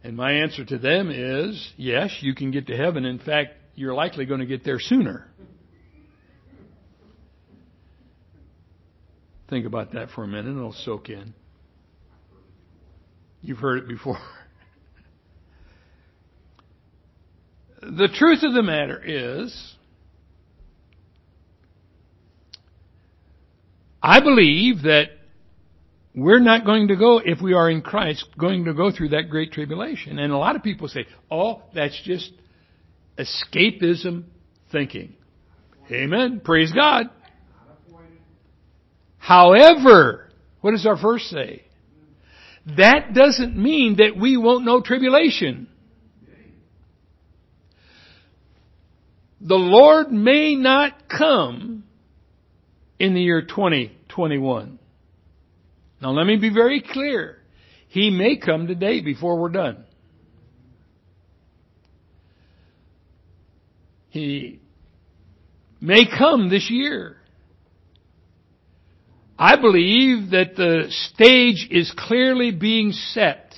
[0.02, 3.04] And my answer to them is, yes, you can get to heaven.
[3.04, 5.26] In fact, you're likely going to get there sooner.
[9.50, 11.34] Think about that for a minute, it'll soak in.
[13.42, 14.18] You've heard it before.
[17.82, 19.74] the truth of the matter is,
[24.02, 25.06] I believe that
[26.14, 29.30] we're not going to go, if we are in Christ, going to go through that
[29.30, 30.18] great tribulation.
[30.18, 32.32] And a lot of people say, oh, that's just
[33.18, 34.24] escapism
[34.72, 35.14] thinking.
[35.90, 36.40] Amen.
[36.42, 37.10] Praise God.
[39.18, 40.30] However,
[40.60, 41.64] what does our verse say?
[42.76, 45.68] That doesn't mean that we won't know tribulation.
[49.40, 51.79] The Lord may not come
[53.00, 54.78] in the year 2021.
[56.02, 57.38] Now let me be very clear.
[57.88, 59.84] He may come today before we're done.
[64.10, 64.60] He
[65.80, 67.16] may come this year.
[69.38, 73.54] I believe that the stage is clearly being set.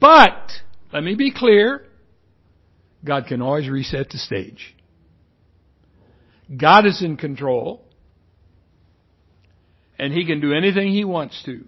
[0.00, 0.50] But,
[0.92, 1.86] let me be clear,
[3.04, 4.74] God can always reset the stage.
[6.56, 7.83] God is in control
[9.98, 11.64] and he can do anything he wants to.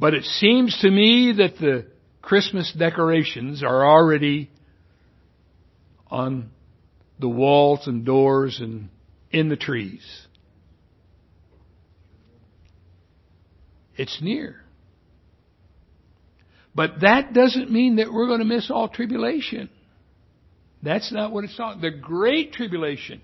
[0.00, 1.86] But it seems to me that the
[2.22, 4.50] Christmas decorations are already
[6.10, 6.50] on
[7.18, 8.90] the walls and doors and
[9.30, 10.04] in the trees.
[13.96, 14.62] It's near.
[16.74, 19.68] But that doesn't mean that we're going to miss all tribulation.
[20.80, 21.80] That's not what it's talking.
[21.80, 23.20] The great tribulation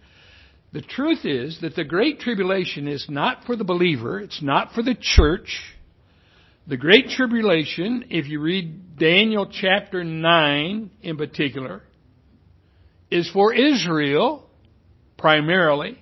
[0.74, 4.82] the truth is that the Great Tribulation is not for the believer, it's not for
[4.82, 5.62] the church.
[6.66, 11.82] The Great Tribulation, if you read Daniel chapter 9 in particular,
[13.08, 14.50] is for Israel
[15.16, 15.96] primarily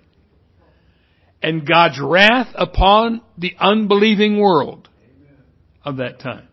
[1.42, 4.88] and God's wrath upon the unbelieving world
[5.84, 6.48] of that time.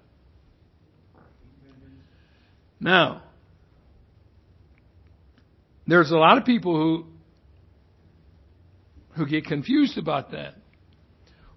[2.81, 3.23] Now,
[5.87, 7.08] there's a lot of people who
[9.19, 10.55] who get confused about that.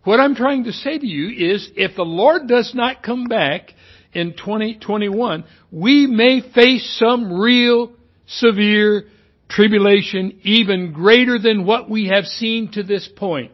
[0.05, 3.73] What I'm trying to say to you is if the Lord does not come back
[4.13, 7.93] in 2021, we may face some real
[8.27, 9.05] severe
[9.49, 13.53] tribulation even greater than what we have seen to this point.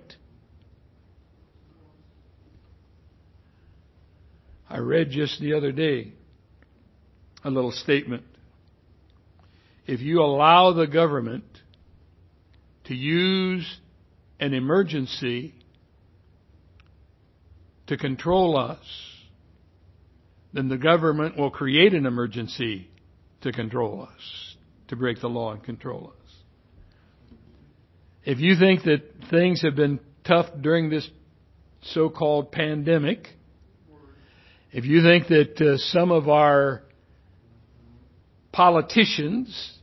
[4.70, 6.12] I read just the other day
[7.44, 8.24] a little statement.
[9.86, 11.44] If you allow the government
[12.84, 13.80] to use
[14.40, 15.54] an emergency
[17.86, 18.84] to control us,
[20.52, 22.88] then the government will create an emergency
[23.42, 24.56] to control us,
[24.88, 26.32] to break the law and control us.
[28.24, 31.08] If you think that things have been tough during this
[31.82, 33.28] so-called pandemic,
[34.70, 36.82] if you think that uh, some of our
[38.52, 39.78] politicians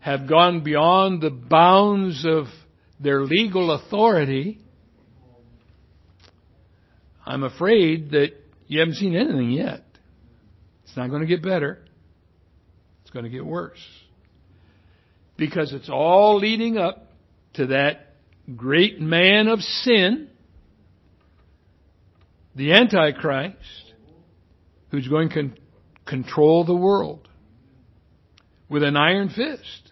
[0.00, 2.46] have gone beyond the bounds of
[3.00, 4.58] their legal authority,
[7.24, 8.30] I'm afraid that
[8.66, 9.84] you haven't seen anything yet.
[10.84, 11.84] It's not going to get better.
[13.02, 13.84] It's going to get worse.
[15.36, 17.12] Because it's all leading up
[17.54, 18.14] to that
[18.56, 20.28] great man of sin,
[22.54, 23.56] the Antichrist,
[24.90, 25.50] who's going to
[26.06, 27.28] control the world
[28.68, 29.87] with an iron fist.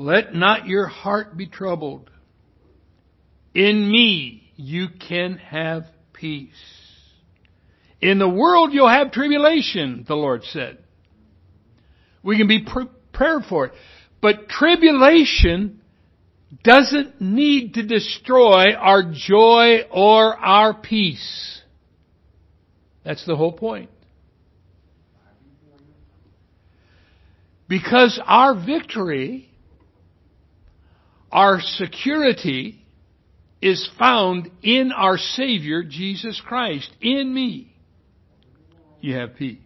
[0.00, 2.08] Let not your heart be troubled.
[3.54, 5.84] In me you can have
[6.14, 6.54] peace.
[8.00, 10.78] In the world you'll have tribulation, the Lord said.
[12.22, 13.72] We can be prepared for it.
[14.22, 15.82] But tribulation
[16.64, 21.60] doesn't need to destroy our joy or our peace.
[23.04, 23.90] That's the whole point.
[27.68, 29.49] Because our victory,
[31.32, 32.80] our security,
[33.62, 36.90] is found in our Savior, Jesus Christ.
[37.00, 37.72] In me,
[39.00, 39.58] you have peace.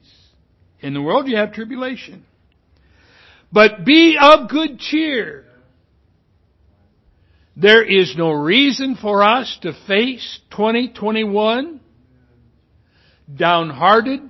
[0.81, 2.25] In the world, you have tribulation.
[3.53, 5.45] But be of good cheer.
[7.57, 11.81] There is no reason for us to face 2021
[13.33, 14.21] downhearted,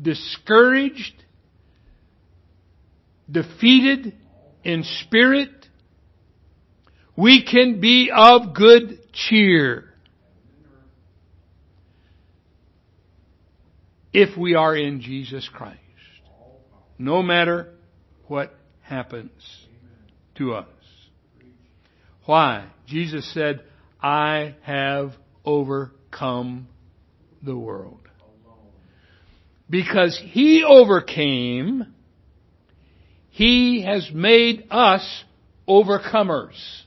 [0.00, 1.14] discouraged,
[3.30, 4.14] defeated
[4.64, 5.50] in spirit.
[7.16, 9.84] We can be of good cheer.
[14.12, 15.80] If we are in Jesus Christ.
[16.98, 17.74] No matter
[18.26, 19.30] what happens
[20.36, 20.66] to us.
[22.24, 22.66] Why?
[22.86, 23.62] Jesus said,
[24.00, 25.12] I have
[25.44, 26.68] overcome
[27.42, 28.00] the world.
[29.68, 31.94] Because He overcame,
[33.30, 35.24] He has made us
[35.68, 36.83] overcomers.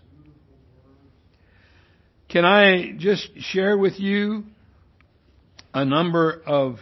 [2.38, 4.44] Can I just share with you
[5.74, 6.78] a number of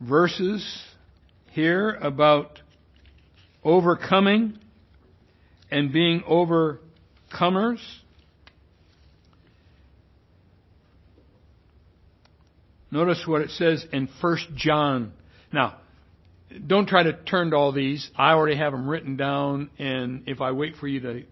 [0.00, 0.82] verses
[1.52, 2.58] here about
[3.62, 4.58] overcoming
[5.70, 7.78] and being overcomers?
[12.90, 15.12] Notice what it says in 1 John.
[15.52, 15.76] Now,
[16.66, 18.10] don't try to turn to all these.
[18.16, 21.22] I already have them written down, and if I wait for you to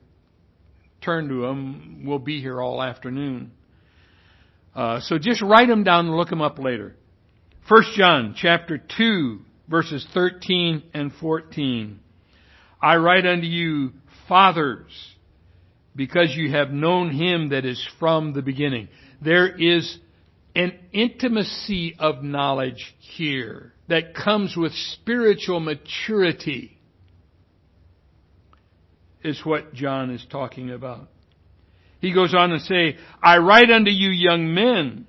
[1.07, 3.53] turn to them, we'll be here all afternoon.
[4.75, 6.95] Uh, so just write them down and look them up later.
[7.69, 11.99] 1 John chapter 2 verses 13 and 14.
[12.83, 13.93] I write unto you,
[14.29, 14.93] fathers,
[15.95, 18.89] because you have known him that is from the beginning.
[19.23, 19.99] There is
[20.55, 26.76] an intimacy of knowledge here that comes with spiritual maturity
[29.27, 31.09] is what John is talking about.
[32.01, 35.07] He goes on to say, I write unto you young men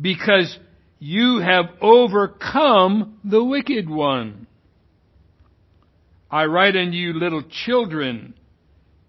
[0.00, 0.56] because
[0.98, 4.46] you have overcome the wicked one.
[6.30, 8.34] I write unto you little children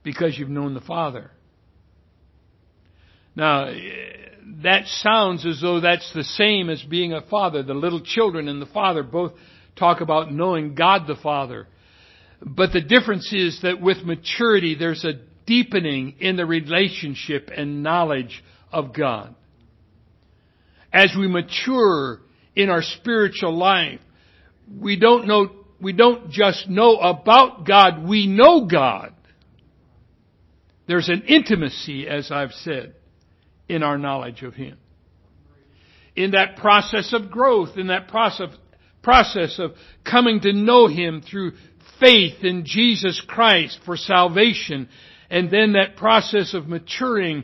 [0.03, 1.32] because you've known the Father.
[3.36, 3.72] Now,
[4.63, 7.63] that sounds as though that's the same as being a father.
[7.63, 9.34] The little children and the father both
[9.78, 11.67] talk about knowing God the Father.
[12.42, 15.14] But the difference is that with maturity, there's a
[15.46, 19.36] deepening in the relationship and knowledge of God.
[20.94, 22.20] As we mature
[22.56, 24.00] in our spiritual life,
[24.80, 25.50] we don't know,
[25.82, 29.14] we don't just know about God, we know God.
[30.88, 32.96] There's an intimacy, as I've said
[33.68, 34.78] in our knowledge of Him.
[36.16, 38.50] In that process of growth, in that process,
[39.02, 39.72] process of
[40.04, 41.54] coming to know Him through
[42.00, 44.89] faith in Jesus Christ for salvation,
[45.30, 47.43] and then that process of maturing,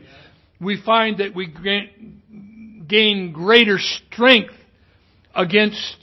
[0.60, 1.46] we find that we
[2.86, 4.54] gain greater strength
[5.34, 5.96] against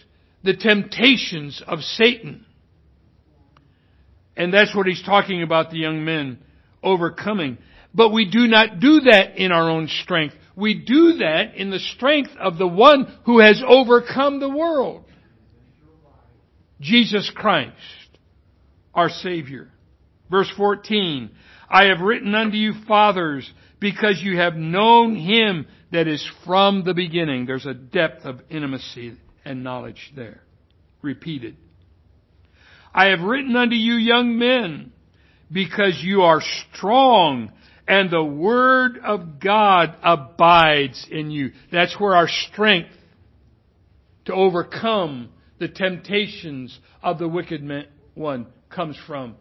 [0.43, 2.45] the temptations of Satan.
[4.35, 6.39] And that's what he's talking about the young men
[6.81, 7.57] overcoming.
[7.93, 10.35] But we do not do that in our own strength.
[10.55, 15.05] We do that in the strength of the one who has overcome the world.
[16.81, 17.73] Jesus Christ,
[18.93, 19.69] our Savior.
[20.29, 21.29] Verse 14,
[21.69, 26.93] I have written unto you fathers because you have known Him that is from the
[26.93, 27.45] beginning.
[27.45, 29.15] There's a depth of intimacy
[29.45, 30.41] and knowledge there.
[31.01, 31.57] Repeated.
[32.93, 34.91] I have written unto you young men
[35.51, 36.41] because you are
[36.71, 37.51] strong
[37.87, 41.51] and the word of God abides in you.
[41.71, 42.91] That's where our strength
[44.25, 45.29] to overcome
[45.59, 47.67] the temptations of the wicked
[48.13, 49.35] one comes from.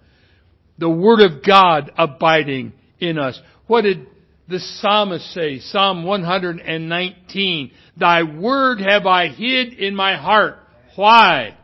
[0.78, 3.40] The word of God abiding in us.
[3.66, 4.06] What did
[4.48, 5.58] the psalmist say?
[5.60, 7.70] Psalm 119.
[7.96, 10.58] Thy word have I hid in my heart.
[10.96, 11.56] Why?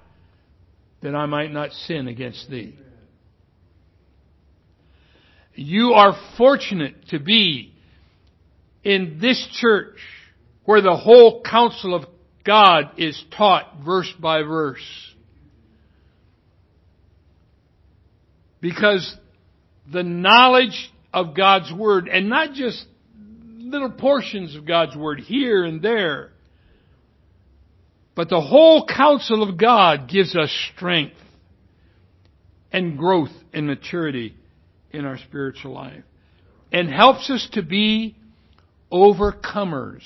[1.03, 2.77] That I might not sin against thee.
[5.55, 7.75] You are fortunate to be
[8.85, 9.99] in this church
[10.65, 12.05] where the whole counsel of
[12.45, 14.81] God is taught verse by verse.
[18.61, 19.17] Because
[19.91, 22.85] the knowledge of God's Word, and not just
[23.59, 26.33] little portions of God's Word here and there,
[28.15, 31.15] but the whole counsel of God gives us strength
[32.73, 34.35] and growth and maturity
[34.91, 36.03] in our spiritual life
[36.73, 38.17] and helps us to be
[38.93, 40.03] overcomers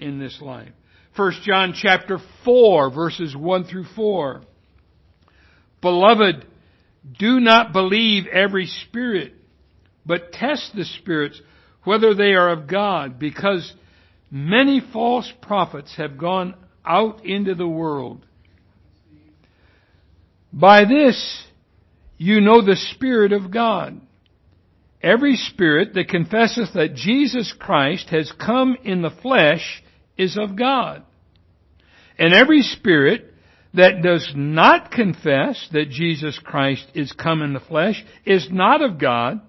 [0.00, 0.72] in this life.
[1.16, 4.42] 1 John chapter 4 verses 1 through 4.
[5.80, 6.46] Beloved,
[7.18, 9.34] do not believe every spirit,
[10.06, 11.40] but test the spirits
[11.84, 13.74] whether they are of God, because
[14.30, 18.24] many false prophets have gone out into the world.
[20.52, 21.44] By this
[22.16, 24.00] you know the Spirit of God.
[25.02, 29.82] Every spirit that confesseth that Jesus Christ has come in the flesh
[30.16, 31.02] is of God.
[32.18, 33.33] And every spirit
[33.74, 38.98] that does not confess that Jesus Christ is come in the flesh is not of
[38.98, 39.40] God.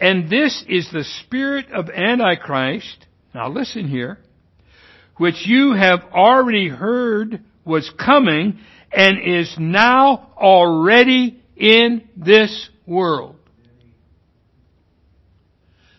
[0.00, 3.06] And this is the spirit of Antichrist.
[3.34, 4.18] Now listen here.
[5.16, 8.60] Which you have already heard was coming
[8.92, 13.34] and is now already in this world.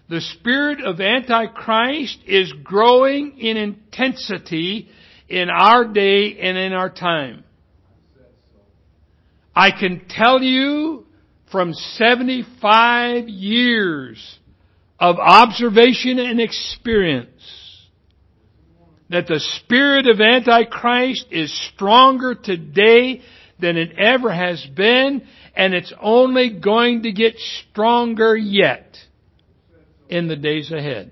[0.08, 4.90] The spirit of Antichrist is growing in intensity
[5.30, 7.44] in our day and in our time.
[9.56, 11.06] I can tell you
[11.52, 14.40] from 75 years
[15.00, 17.88] of observation and experience
[19.10, 23.22] that the spirit of Antichrist is stronger today
[23.60, 28.98] than it ever has been, and it's only going to get stronger yet
[30.10, 31.12] in the days ahead.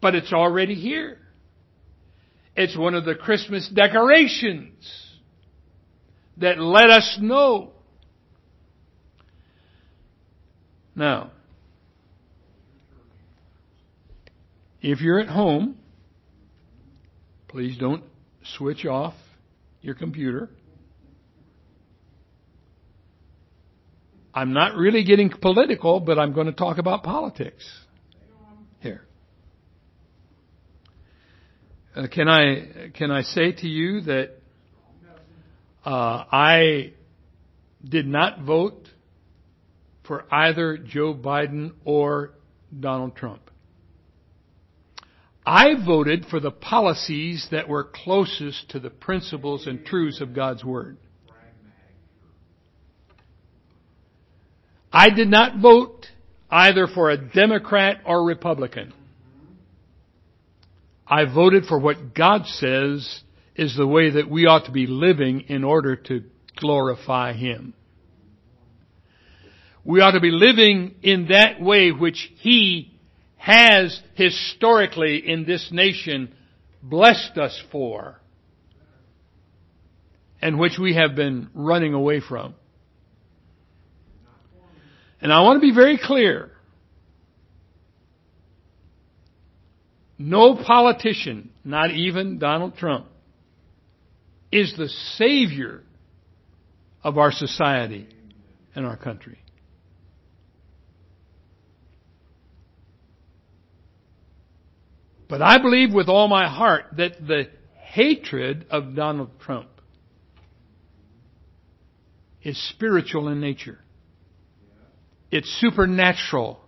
[0.00, 1.19] But it's already here.
[2.60, 4.74] It's one of the Christmas decorations
[6.36, 7.70] that let us know.
[10.94, 11.30] Now,
[14.82, 15.78] if you're at home,
[17.48, 18.04] please don't
[18.58, 19.14] switch off
[19.80, 20.50] your computer.
[24.34, 27.64] I'm not really getting political, but I'm going to talk about politics
[28.80, 29.06] here.
[31.94, 34.30] Uh, can I can I say to you that
[35.84, 36.92] uh, I
[37.84, 38.88] did not vote
[40.06, 42.32] for either Joe Biden or
[42.78, 43.50] Donald Trump.
[45.44, 50.64] I voted for the policies that were closest to the principles and truths of God's
[50.64, 50.96] Word.
[54.92, 56.06] I did not vote
[56.50, 58.92] either for a Democrat or Republican.
[61.10, 63.22] I voted for what God says
[63.56, 66.22] is the way that we ought to be living in order to
[66.56, 67.74] glorify Him.
[69.84, 72.96] We ought to be living in that way which He
[73.36, 76.32] has historically in this nation
[76.82, 78.20] blessed us for
[80.40, 82.54] and which we have been running away from.
[85.20, 86.52] And I want to be very clear.
[90.22, 93.06] No politician, not even Donald Trump,
[94.52, 95.82] is the savior
[97.02, 98.06] of our society
[98.74, 99.38] and our country.
[105.26, 107.44] But I believe with all my heart that the
[107.78, 109.70] hatred of Donald Trump
[112.42, 113.78] is spiritual in nature.
[115.30, 116.60] It's supernatural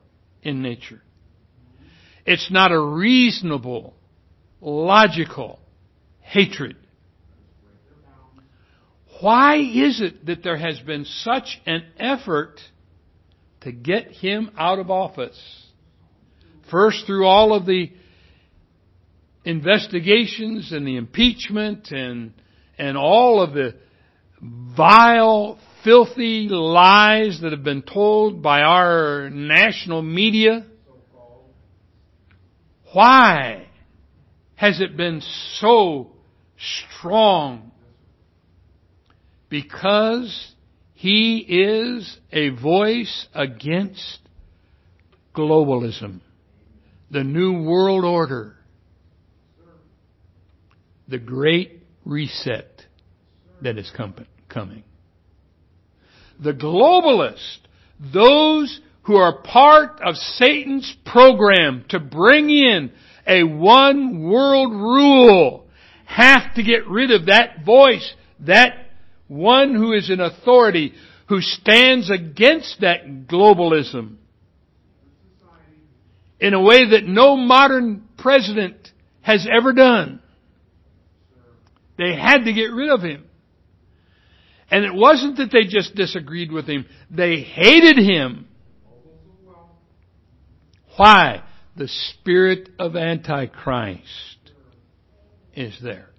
[0.42, 1.03] in nature.
[2.25, 3.95] It's not a reasonable,
[4.61, 5.59] logical
[6.20, 6.77] hatred.
[9.20, 12.61] Why is it that there has been such an effort
[13.61, 15.41] to get him out of office?
[16.70, 17.93] First through all of the
[19.45, 22.33] investigations and the impeachment and,
[22.79, 23.75] and all of the
[24.41, 30.66] vile, filthy lies that have been told by our national media.
[32.93, 33.68] Why
[34.55, 35.22] has it been
[35.59, 36.12] so
[36.59, 37.72] strong?
[39.49, 40.53] Because
[40.95, 44.18] he is a voice against
[45.34, 46.20] globalism,
[47.11, 48.57] the new world order,
[51.09, 52.86] the great reset
[53.62, 53.90] that is
[54.49, 54.84] coming.
[56.38, 57.59] The globalists,
[58.01, 62.92] those who are part of Satan's program to bring in
[63.26, 65.66] a one world rule,
[66.05, 68.74] have to get rid of that voice, that
[69.28, 70.92] one who is in authority,
[71.28, 74.16] who stands against that globalism
[76.42, 78.76] in a way that no modern president
[79.20, 80.20] has ever done.
[81.96, 83.24] They had to get rid of him.
[84.68, 88.48] And it wasn't that they just disagreed with him, they hated him.
[91.03, 91.42] Why?
[91.74, 94.53] The spirit of Antichrist
[95.53, 96.11] is there.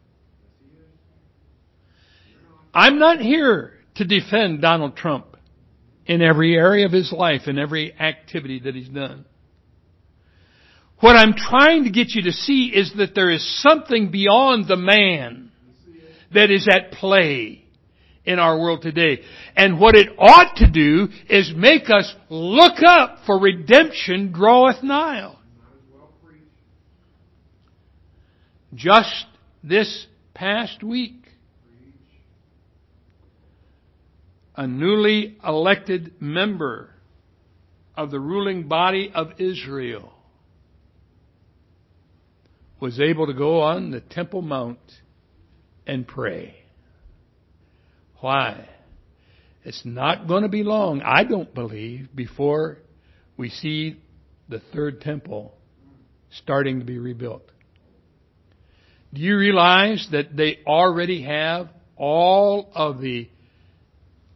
[2.74, 5.38] I'm not here to defend Donald Trump
[6.06, 9.24] in every area of his life, in every activity that he's done.
[11.00, 14.76] What I'm trying to get you to see is that there is something beyond the
[14.76, 15.50] man
[16.34, 17.63] that is at play
[18.26, 19.22] in our world today.
[19.56, 25.36] And what it ought to do is make us look up for redemption draweth nigh.
[28.74, 29.26] Just
[29.64, 31.24] this past week,
[34.56, 36.90] a newly elected member
[37.96, 40.12] of the ruling body of Israel
[42.80, 44.80] was able to go on the Temple Mount
[45.86, 46.63] and pray.
[48.24, 48.70] Why?
[49.66, 52.78] It's not going to be long, I don't believe, before
[53.36, 53.98] we see
[54.48, 55.54] the third temple
[56.32, 57.44] starting to be rebuilt.
[59.14, 61.68] Do you realize that they already have
[61.98, 63.28] all of the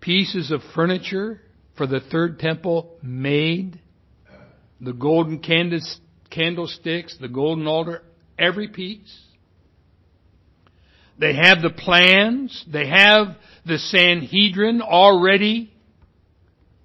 [0.01, 1.39] pieces of furniture
[1.77, 3.79] for the third temple made?
[4.81, 8.03] The golden candlesticks, the golden altar,
[8.37, 9.17] every piece.
[11.19, 12.65] They have the plans.
[12.71, 13.37] They have
[13.67, 15.73] the Sanhedrin already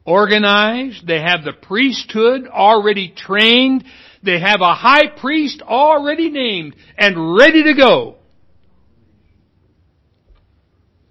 [0.05, 1.07] organized.
[1.07, 3.85] They have the priesthood already trained.
[4.22, 8.16] They have a high priest already named and ready to go.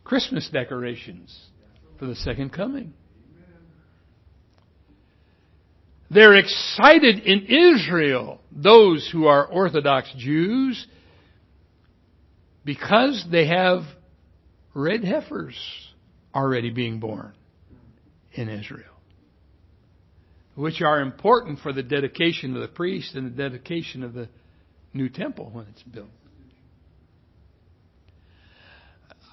[0.03, 1.37] Christmas decorations
[1.97, 2.93] for the second coming.
[6.09, 10.85] They're excited in Israel, those who are Orthodox Jews,
[12.65, 13.83] because they have
[14.73, 15.55] red heifers
[16.33, 17.33] already being born
[18.33, 18.93] in Israel,
[20.55, 24.29] which are important for the dedication of the priest and the dedication of the
[24.93, 26.09] new temple when it's built.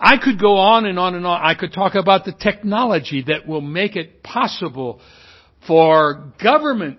[0.01, 1.41] I could go on and on and on.
[1.43, 5.01] I could talk about the technology that will make it possible
[5.67, 6.99] for government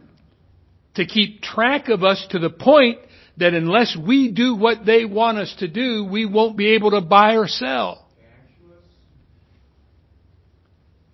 [0.96, 3.00] to keep track of us to the point
[3.38, 7.00] that unless we do what they want us to do, we won't be able to
[7.00, 8.06] buy or sell.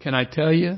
[0.05, 0.77] Can I tell you?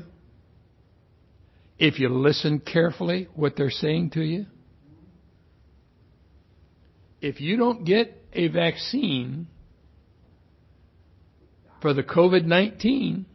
[1.78, 4.46] If you listen carefully what they're saying to you,
[7.20, 9.48] if you don't get a vaccine
[11.82, 13.26] for the COVID-19,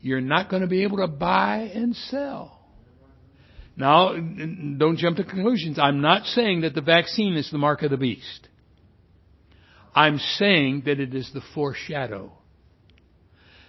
[0.00, 2.58] you're not going to be able to buy and sell.
[3.76, 5.78] Now, don't jump to conclusions.
[5.78, 8.48] I'm not saying that the vaccine is the mark of the beast.
[9.94, 12.32] I'm saying that it is the foreshadow.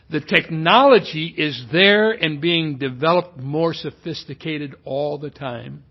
[0.09, 5.83] The technology is there and being developed more sophisticated all the time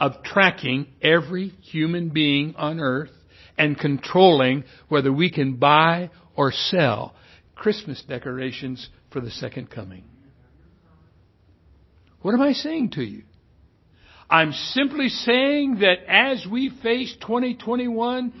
[0.00, 3.10] of tracking every human being on earth
[3.58, 7.14] and controlling whether we can buy or sell
[7.54, 10.04] Christmas decorations for the second coming.
[12.22, 13.24] What am I saying to you?
[14.30, 18.32] I'm simply saying that as we face 2021,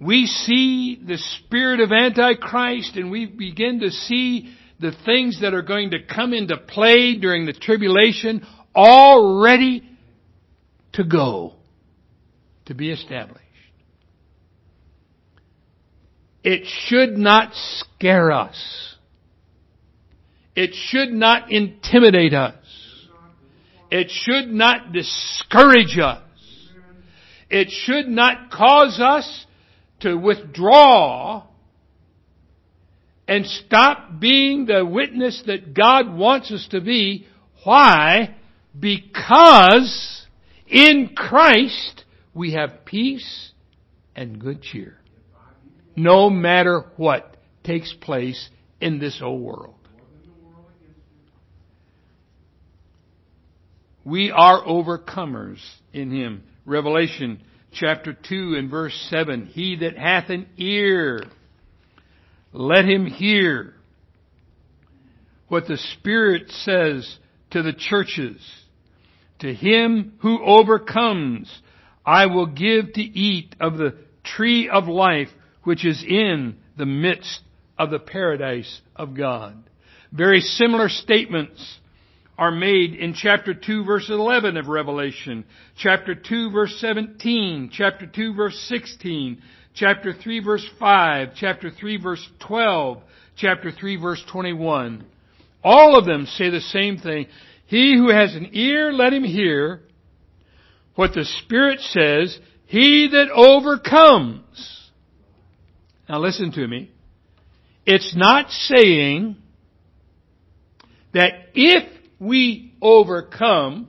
[0.00, 5.62] we see the spirit of Antichrist and we begin to see the things that are
[5.62, 9.82] going to come into play during the tribulation all ready
[10.92, 11.54] to go,
[12.66, 13.42] to be established.
[16.44, 18.94] It should not scare us.
[20.54, 22.54] It should not intimidate us.
[23.90, 26.22] It should not discourage us.
[27.48, 29.46] It should not cause us
[30.00, 31.44] to withdraw
[33.28, 37.26] and stop being the witness that God wants us to be.
[37.64, 38.36] Why?
[38.78, 40.26] Because
[40.66, 43.52] in Christ we have peace
[44.14, 44.98] and good cheer.
[45.96, 49.74] No matter what takes place in this old world.
[54.04, 55.58] We are overcomers
[55.92, 56.44] in Him.
[56.64, 57.42] Revelation
[57.76, 59.46] chapter 2 and verse 7.
[59.46, 61.22] He that hath an ear,
[62.52, 63.74] let him hear
[65.48, 67.18] what the Spirit says
[67.50, 68.40] to the churches.
[69.40, 71.54] To him who overcomes,
[72.04, 75.28] I will give to eat of the tree of life
[75.62, 77.40] which is in the midst
[77.78, 79.62] of the paradise of God.
[80.12, 81.78] Very similar statements
[82.38, 85.44] are made in chapter 2 verse 11 of Revelation,
[85.76, 89.42] chapter 2 verse 17, chapter 2 verse 16,
[89.74, 93.02] chapter 3 verse 5, chapter 3 verse 12,
[93.36, 95.04] chapter 3 verse 21.
[95.64, 97.26] All of them say the same thing.
[97.66, 99.80] He who has an ear, let him hear
[100.94, 104.90] what the Spirit says, he that overcomes.
[106.08, 106.90] Now listen to me.
[107.84, 109.36] It's not saying
[111.14, 113.88] that if we overcome,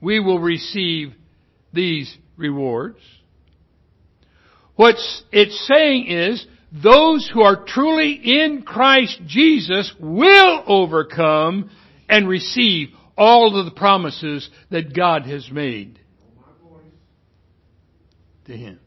[0.00, 1.14] we will receive
[1.72, 3.00] these rewards.
[4.76, 4.96] What
[5.32, 11.70] it's saying is, those who are truly in Christ Jesus will overcome
[12.08, 16.00] and receive all of the promises that God has made
[18.44, 18.78] to Him.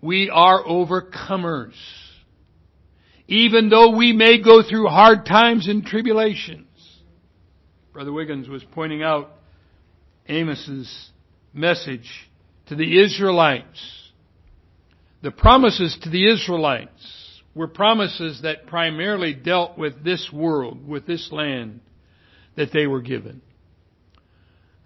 [0.00, 1.74] We are overcomers
[3.32, 6.66] even though we may go through hard times and tribulations.
[7.94, 9.30] Brother Wiggins was pointing out
[10.28, 11.10] Amos's
[11.54, 12.28] message
[12.66, 14.10] to the Israelites.
[15.22, 21.32] The promises to the Israelites were promises that primarily dealt with this world, with this
[21.32, 21.80] land
[22.56, 23.40] that they were given.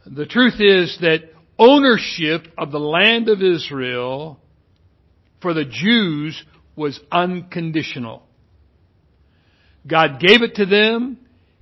[0.07, 4.39] The truth is that ownership of the land of Israel
[5.43, 6.41] for the Jews
[6.77, 8.23] was unconditional.
[9.87, 11.19] God gave it to them.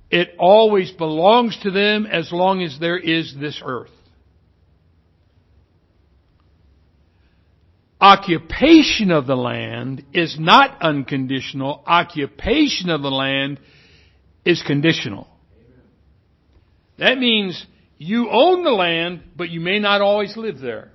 [0.09, 3.89] It always belongs to them as long as there is this earth.
[7.99, 11.83] Occupation of the land is not unconditional.
[11.87, 13.59] Occupation of the land
[14.43, 15.27] is conditional.
[16.99, 17.65] That means
[17.97, 20.91] you own the land, but you may not always live there.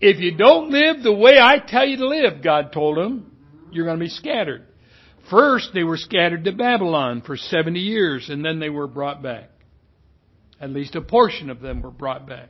[0.00, 3.32] If you don't live the way I tell you to live, God told them,
[3.70, 4.67] you're going to be scattered.
[5.30, 9.50] First, they were scattered to Babylon for 70 years, and then they were brought back.
[10.60, 12.48] At least a portion of them were brought back.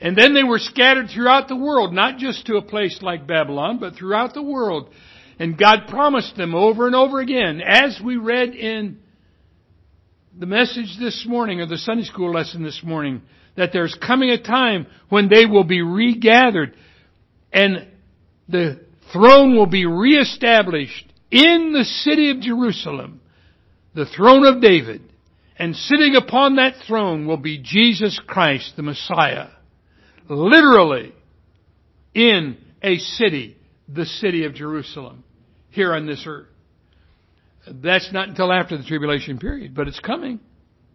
[0.00, 3.78] And then they were scattered throughout the world, not just to a place like Babylon,
[3.78, 4.90] but throughout the world.
[5.40, 8.98] And God promised them over and over again, as we read in
[10.38, 13.22] the message this morning, or the Sunday school lesson this morning,
[13.56, 16.76] that there's coming a time when they will be regathered
[17.52, 17.88] and
[18.48, 18.80] the
[19.12, 23.20] throne will be reestablished in the city of Jerusalem,
[23.94, 25.02] the throne of David,
[25.56, 29.48] and sitting upon that throne will be Jesus Christ, the Messiah.
[30.28, 31.12] Literally,
[32.14, 33.56] in a city,
[33.88, 35.24] the city of Jerusalem,
[35.70, 36.48] here on this earth.
[37.66, 40.40] That's not until after the tribulation period, but it's coming.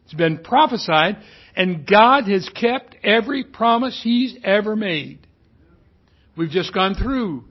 [0.06, 1.18] It's been prophesied,
[1.56, 5.26] and God has kept every promise He's ever made.
[6.36, 7.46] We've just gone through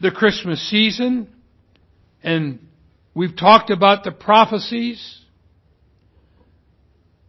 [0.00, 1.28] the Christmas season,
[2.22, 2.60] and
[3.14, 5.20] we've talked about the prophecies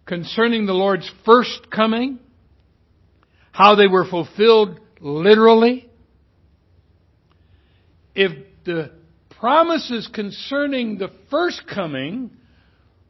[0.06, 2.20] concerning the Lord's first coming,
[3.52, 5.90] how they were fulfilled literally.
[8.16, 8.32] If
[8.66, 8.92] the
[9.40, 12.32] promises concerning the first coming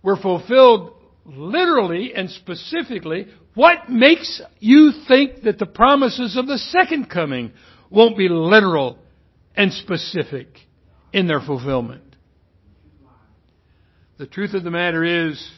[0.02, 0.94] were fulfilled
[1.26, 7.52] literally and specifically, what makes you think that the promises of the second coming
[7.90, 8.98] won't be literal
[9.56, 10.48] and specific
[11.14, 12.02] in their fulfillment.
[14.18, 15.52] The truth of the matter is,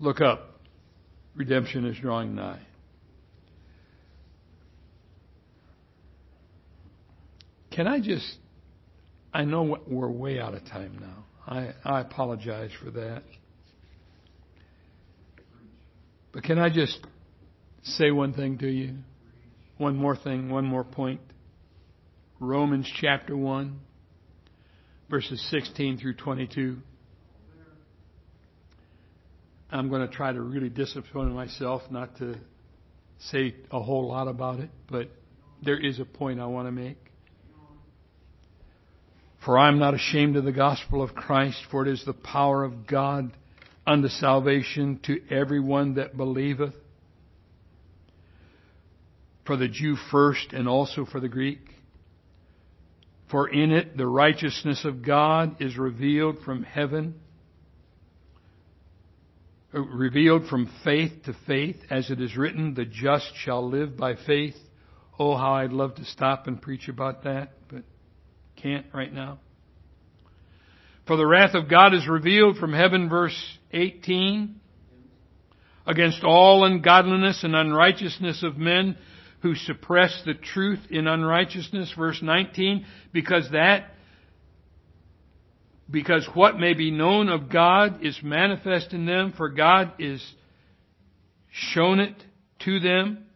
[0.00, 0.60] look up.
[1.34, 2.60] redemption is drawing nigh.
[7.70, 8.36] Can I just,
[9.34, 11.24] I know we're way out of time now.
[11.46, 13.22] I, I apologize for that.
[16.32, 16.98] But can I just
[17.82, 18.94] say one thing to you?
[19.76, 21.20] One more thing, one more point.
[22.38, 23.80] Romans chapter 1,
[25.08, 26.76] verses 16 through 22.
[29.70, 32.34] I'm going to try to really discipline myself not to
[33.18, 35.08] say a whole lot about it, but
[35.62, 36.98] there is a point I want to make.
[39.42, 42.64] For I am not ashamed of the gospel of Christ, for it is the power
[42.64, 43.32] of God
[43.86, 46.74] unto salvation to everyone that believeth,
[49.46, 51.60] for the Jew first and also for the Greek.
[53.30, 57.16] For in it the righteousness of God is revealed from heaven,
[59.74, 64.14] uh, revealed from faith to faith, as it is written, the just shall live by
[64.14, 64.54] faith.
[65.18, 67.82] Oh, how I'd love to stop and preach about that, but
[68.54, 69.40] can't right now.
[71.06, 73.36] For the wrath of God is revealed from heaven, verse
[73.72, 74.60] 18,
[75.86, 78.96] against all ungodliness and unrighteousness of men
[79.42, 83.90] who suppress the truth in unrighteousness, verse 19, because that,
[85.90, 90.24] because what may be known of God is manifest in them, for God is
[91.50, 92.14] shown it
[92.64, 93.26] to them.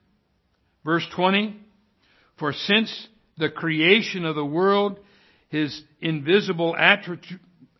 [0.84, 1.56] Verse 20,
[2.38, 4.98] for since the creation of the world,
[5.50, 6.74] His invisible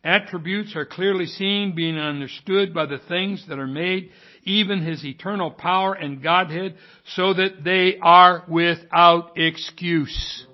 [0.04, 4.10] attributes are clearly seen, being understood by the things that are made,
[4.50, 6.76] even his eternal power and Godhead,
[7.14, 10.46] so that they are without excuse.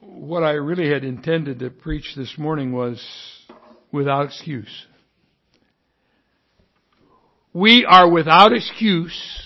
[0.00, 3.02] What I really had intended to preach this morning was
[3.90, 4.86] without excuse.
[7.52, 9.42] We are without excuse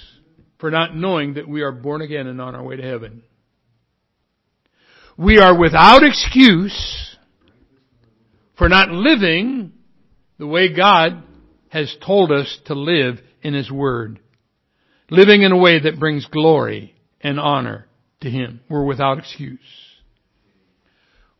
[0.58, 3.22] for not knowing that we are born again and on our way to heaven.
[5.16, 7.16] We are without excuse
[8.58, 9.72] for not living
[10.38, 11.22] the way God
[11.72, 14.20] has told us to live in His Word.
[15.08, 17.86] Living in a way that brings glory and honor
[18.20, 18.60] to Him.
[18.68, 19.58] We're without excuse.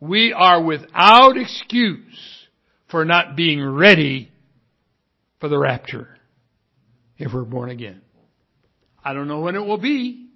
[0.01, 2.47] We are without excuse
[2.91, 4.33] for not being ready
[5.39, 6.17] for the rapture
[7.19, 8.01] if we're born again.
[9.05, 10.29] I don't know when it will be.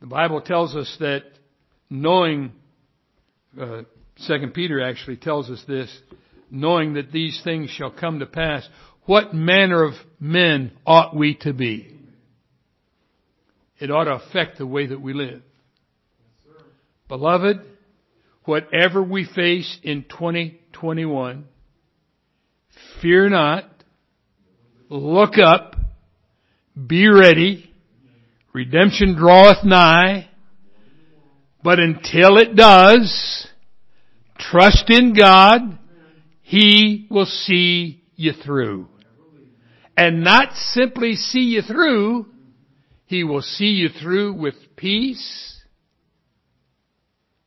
[0.00, 1.22] The Bible tells us that
[1.88, 2.50] knowing,
[3.60, 3.82] uh,
[4.16, 5.88] Second Peter actually tells us this,
[6.52, 8.68] knowing that these things shall come to pass,
[9.06, 11.98] what manner of men ought we to be?
[13.80, 15.42] It ought to affect the way that we live.
[17.08, 17.60] Beloved,
[18.44, 21.46] whatever we face in 2021,
[23.00, 23.64] fear not,
[24.88, 25.74] look up,
[26.86, 27.72] be ready,
[28.52, 30.28] redemption draweth nigh,
[31.64, 33.48] but until it does,
[34.38, 35.78] trust in God.
[36.52, 38.86] He will see you through.
[39.96, 42.26] And not simply see you through,
[43.06, 45.62] He will see you through with peace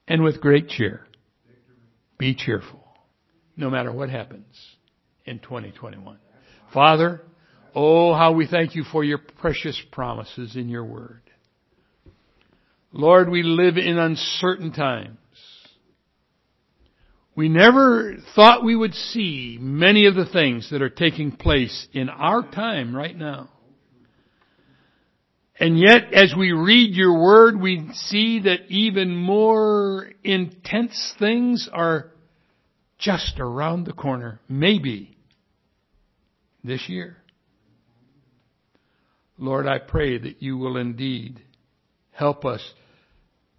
[0.07, 1.05] and with great cheer.
[2.17, 2.83] Be cheerful,
[3.55, 4.55] no matter what happens
[5.23, 6.17] in 2021.
[6.73, 7.21] Father,
[7.75, 11.21] oh, how we thank you for your precious promises in your word.
[12.91, 15.19] Lord, we live in uncertain times.
[17.36, 22.07] We never thought we would see many of the things that are taking place in
[22.09, 23.49] our time right now.
[25.59, 32.11] And yet, as we read your word, we see that even more intense things are
[32.97, 35.17] just around the corner, maybe
[36.63, 37.17] this year.
[39.38, 41.41] Lord, I pray that you will indeed
[42.11, 42.61] help us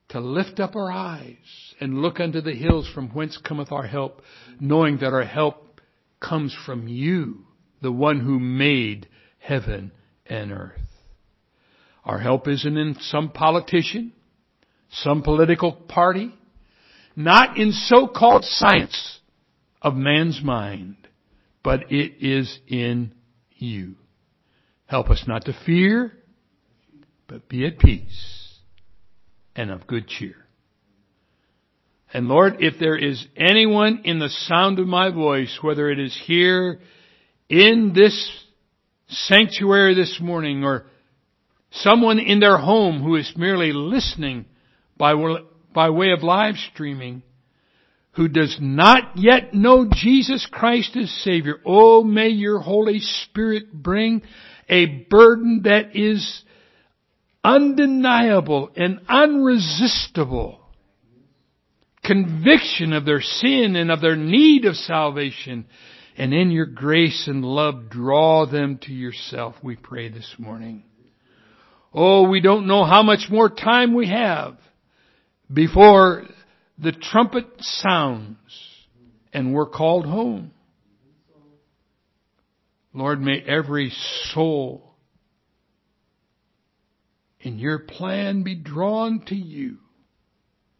[0.08, 4.22] to lift up our eyes and look unto the hills from whence cometh our help,
[4.60, 5.80] knowing that our help
[6.20, 7.44] comes from you,
[7.82, 9.90] the one who made heaven
[10.26, 10.80] and earth.
[12.04, 14.12] Our help isn't in some politician,
[14.90, 16.32] some political party,
[17.16, 19.18] not in so-called science
[19.82, 20.96] of man's mind,
[21.64, 23.12] but it is in
[23.56, 23.96] you.
[24.86, 26.12] Help us not to fear,
[27.26, 28.35] but be at peace
[29.56, 30.36] and of good cheer.
[32.12, 36.18] And Lord, if there is anyone in the sound of my voice, whether it is
[36.26, 36.80] here
[37.48, 38.44] in this
[39.08, 40.86] sanctuary this morning or
[41.70, 44.46] someone in their home who is merely listening
[44.96, 45.14] by,
[45.74, 47.22] by way of live streaming,
[48.12, 54.22] who does not yet know Jesus Christ as Savior, oh, may your Holy Spirit bring
[54.68, 56.42] a burden that is
[57.46, 60.60] undeniable and unresistible.
[62.04, 65.66] Conviction of their sin and of their need of salvation.
[66.16, 70.82] And in your grace and love, draw them to yourself, we pray this morning.
[71.94, 74.56] Oh, we don't know how much more time we have
[75.52, 76.24] before
[76.78, 78.36] the trumpet sounds
[79.32, 80.50] and we're called home.
[82.92, 83.92] Lord, may every
[84.32, 84.85] soul
[87.40, 89.78] in your plan be drawn to you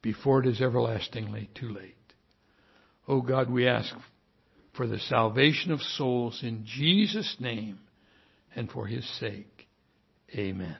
[0.02, 1.94] before it is everlastingly too late.
[3.08, 3.94] Oh God, we ask
[4.76, 7.78] for the salvation of souls in Jesus' name
[8.54, 9.66] and for his sake.
[10.34, 10.76] Amen.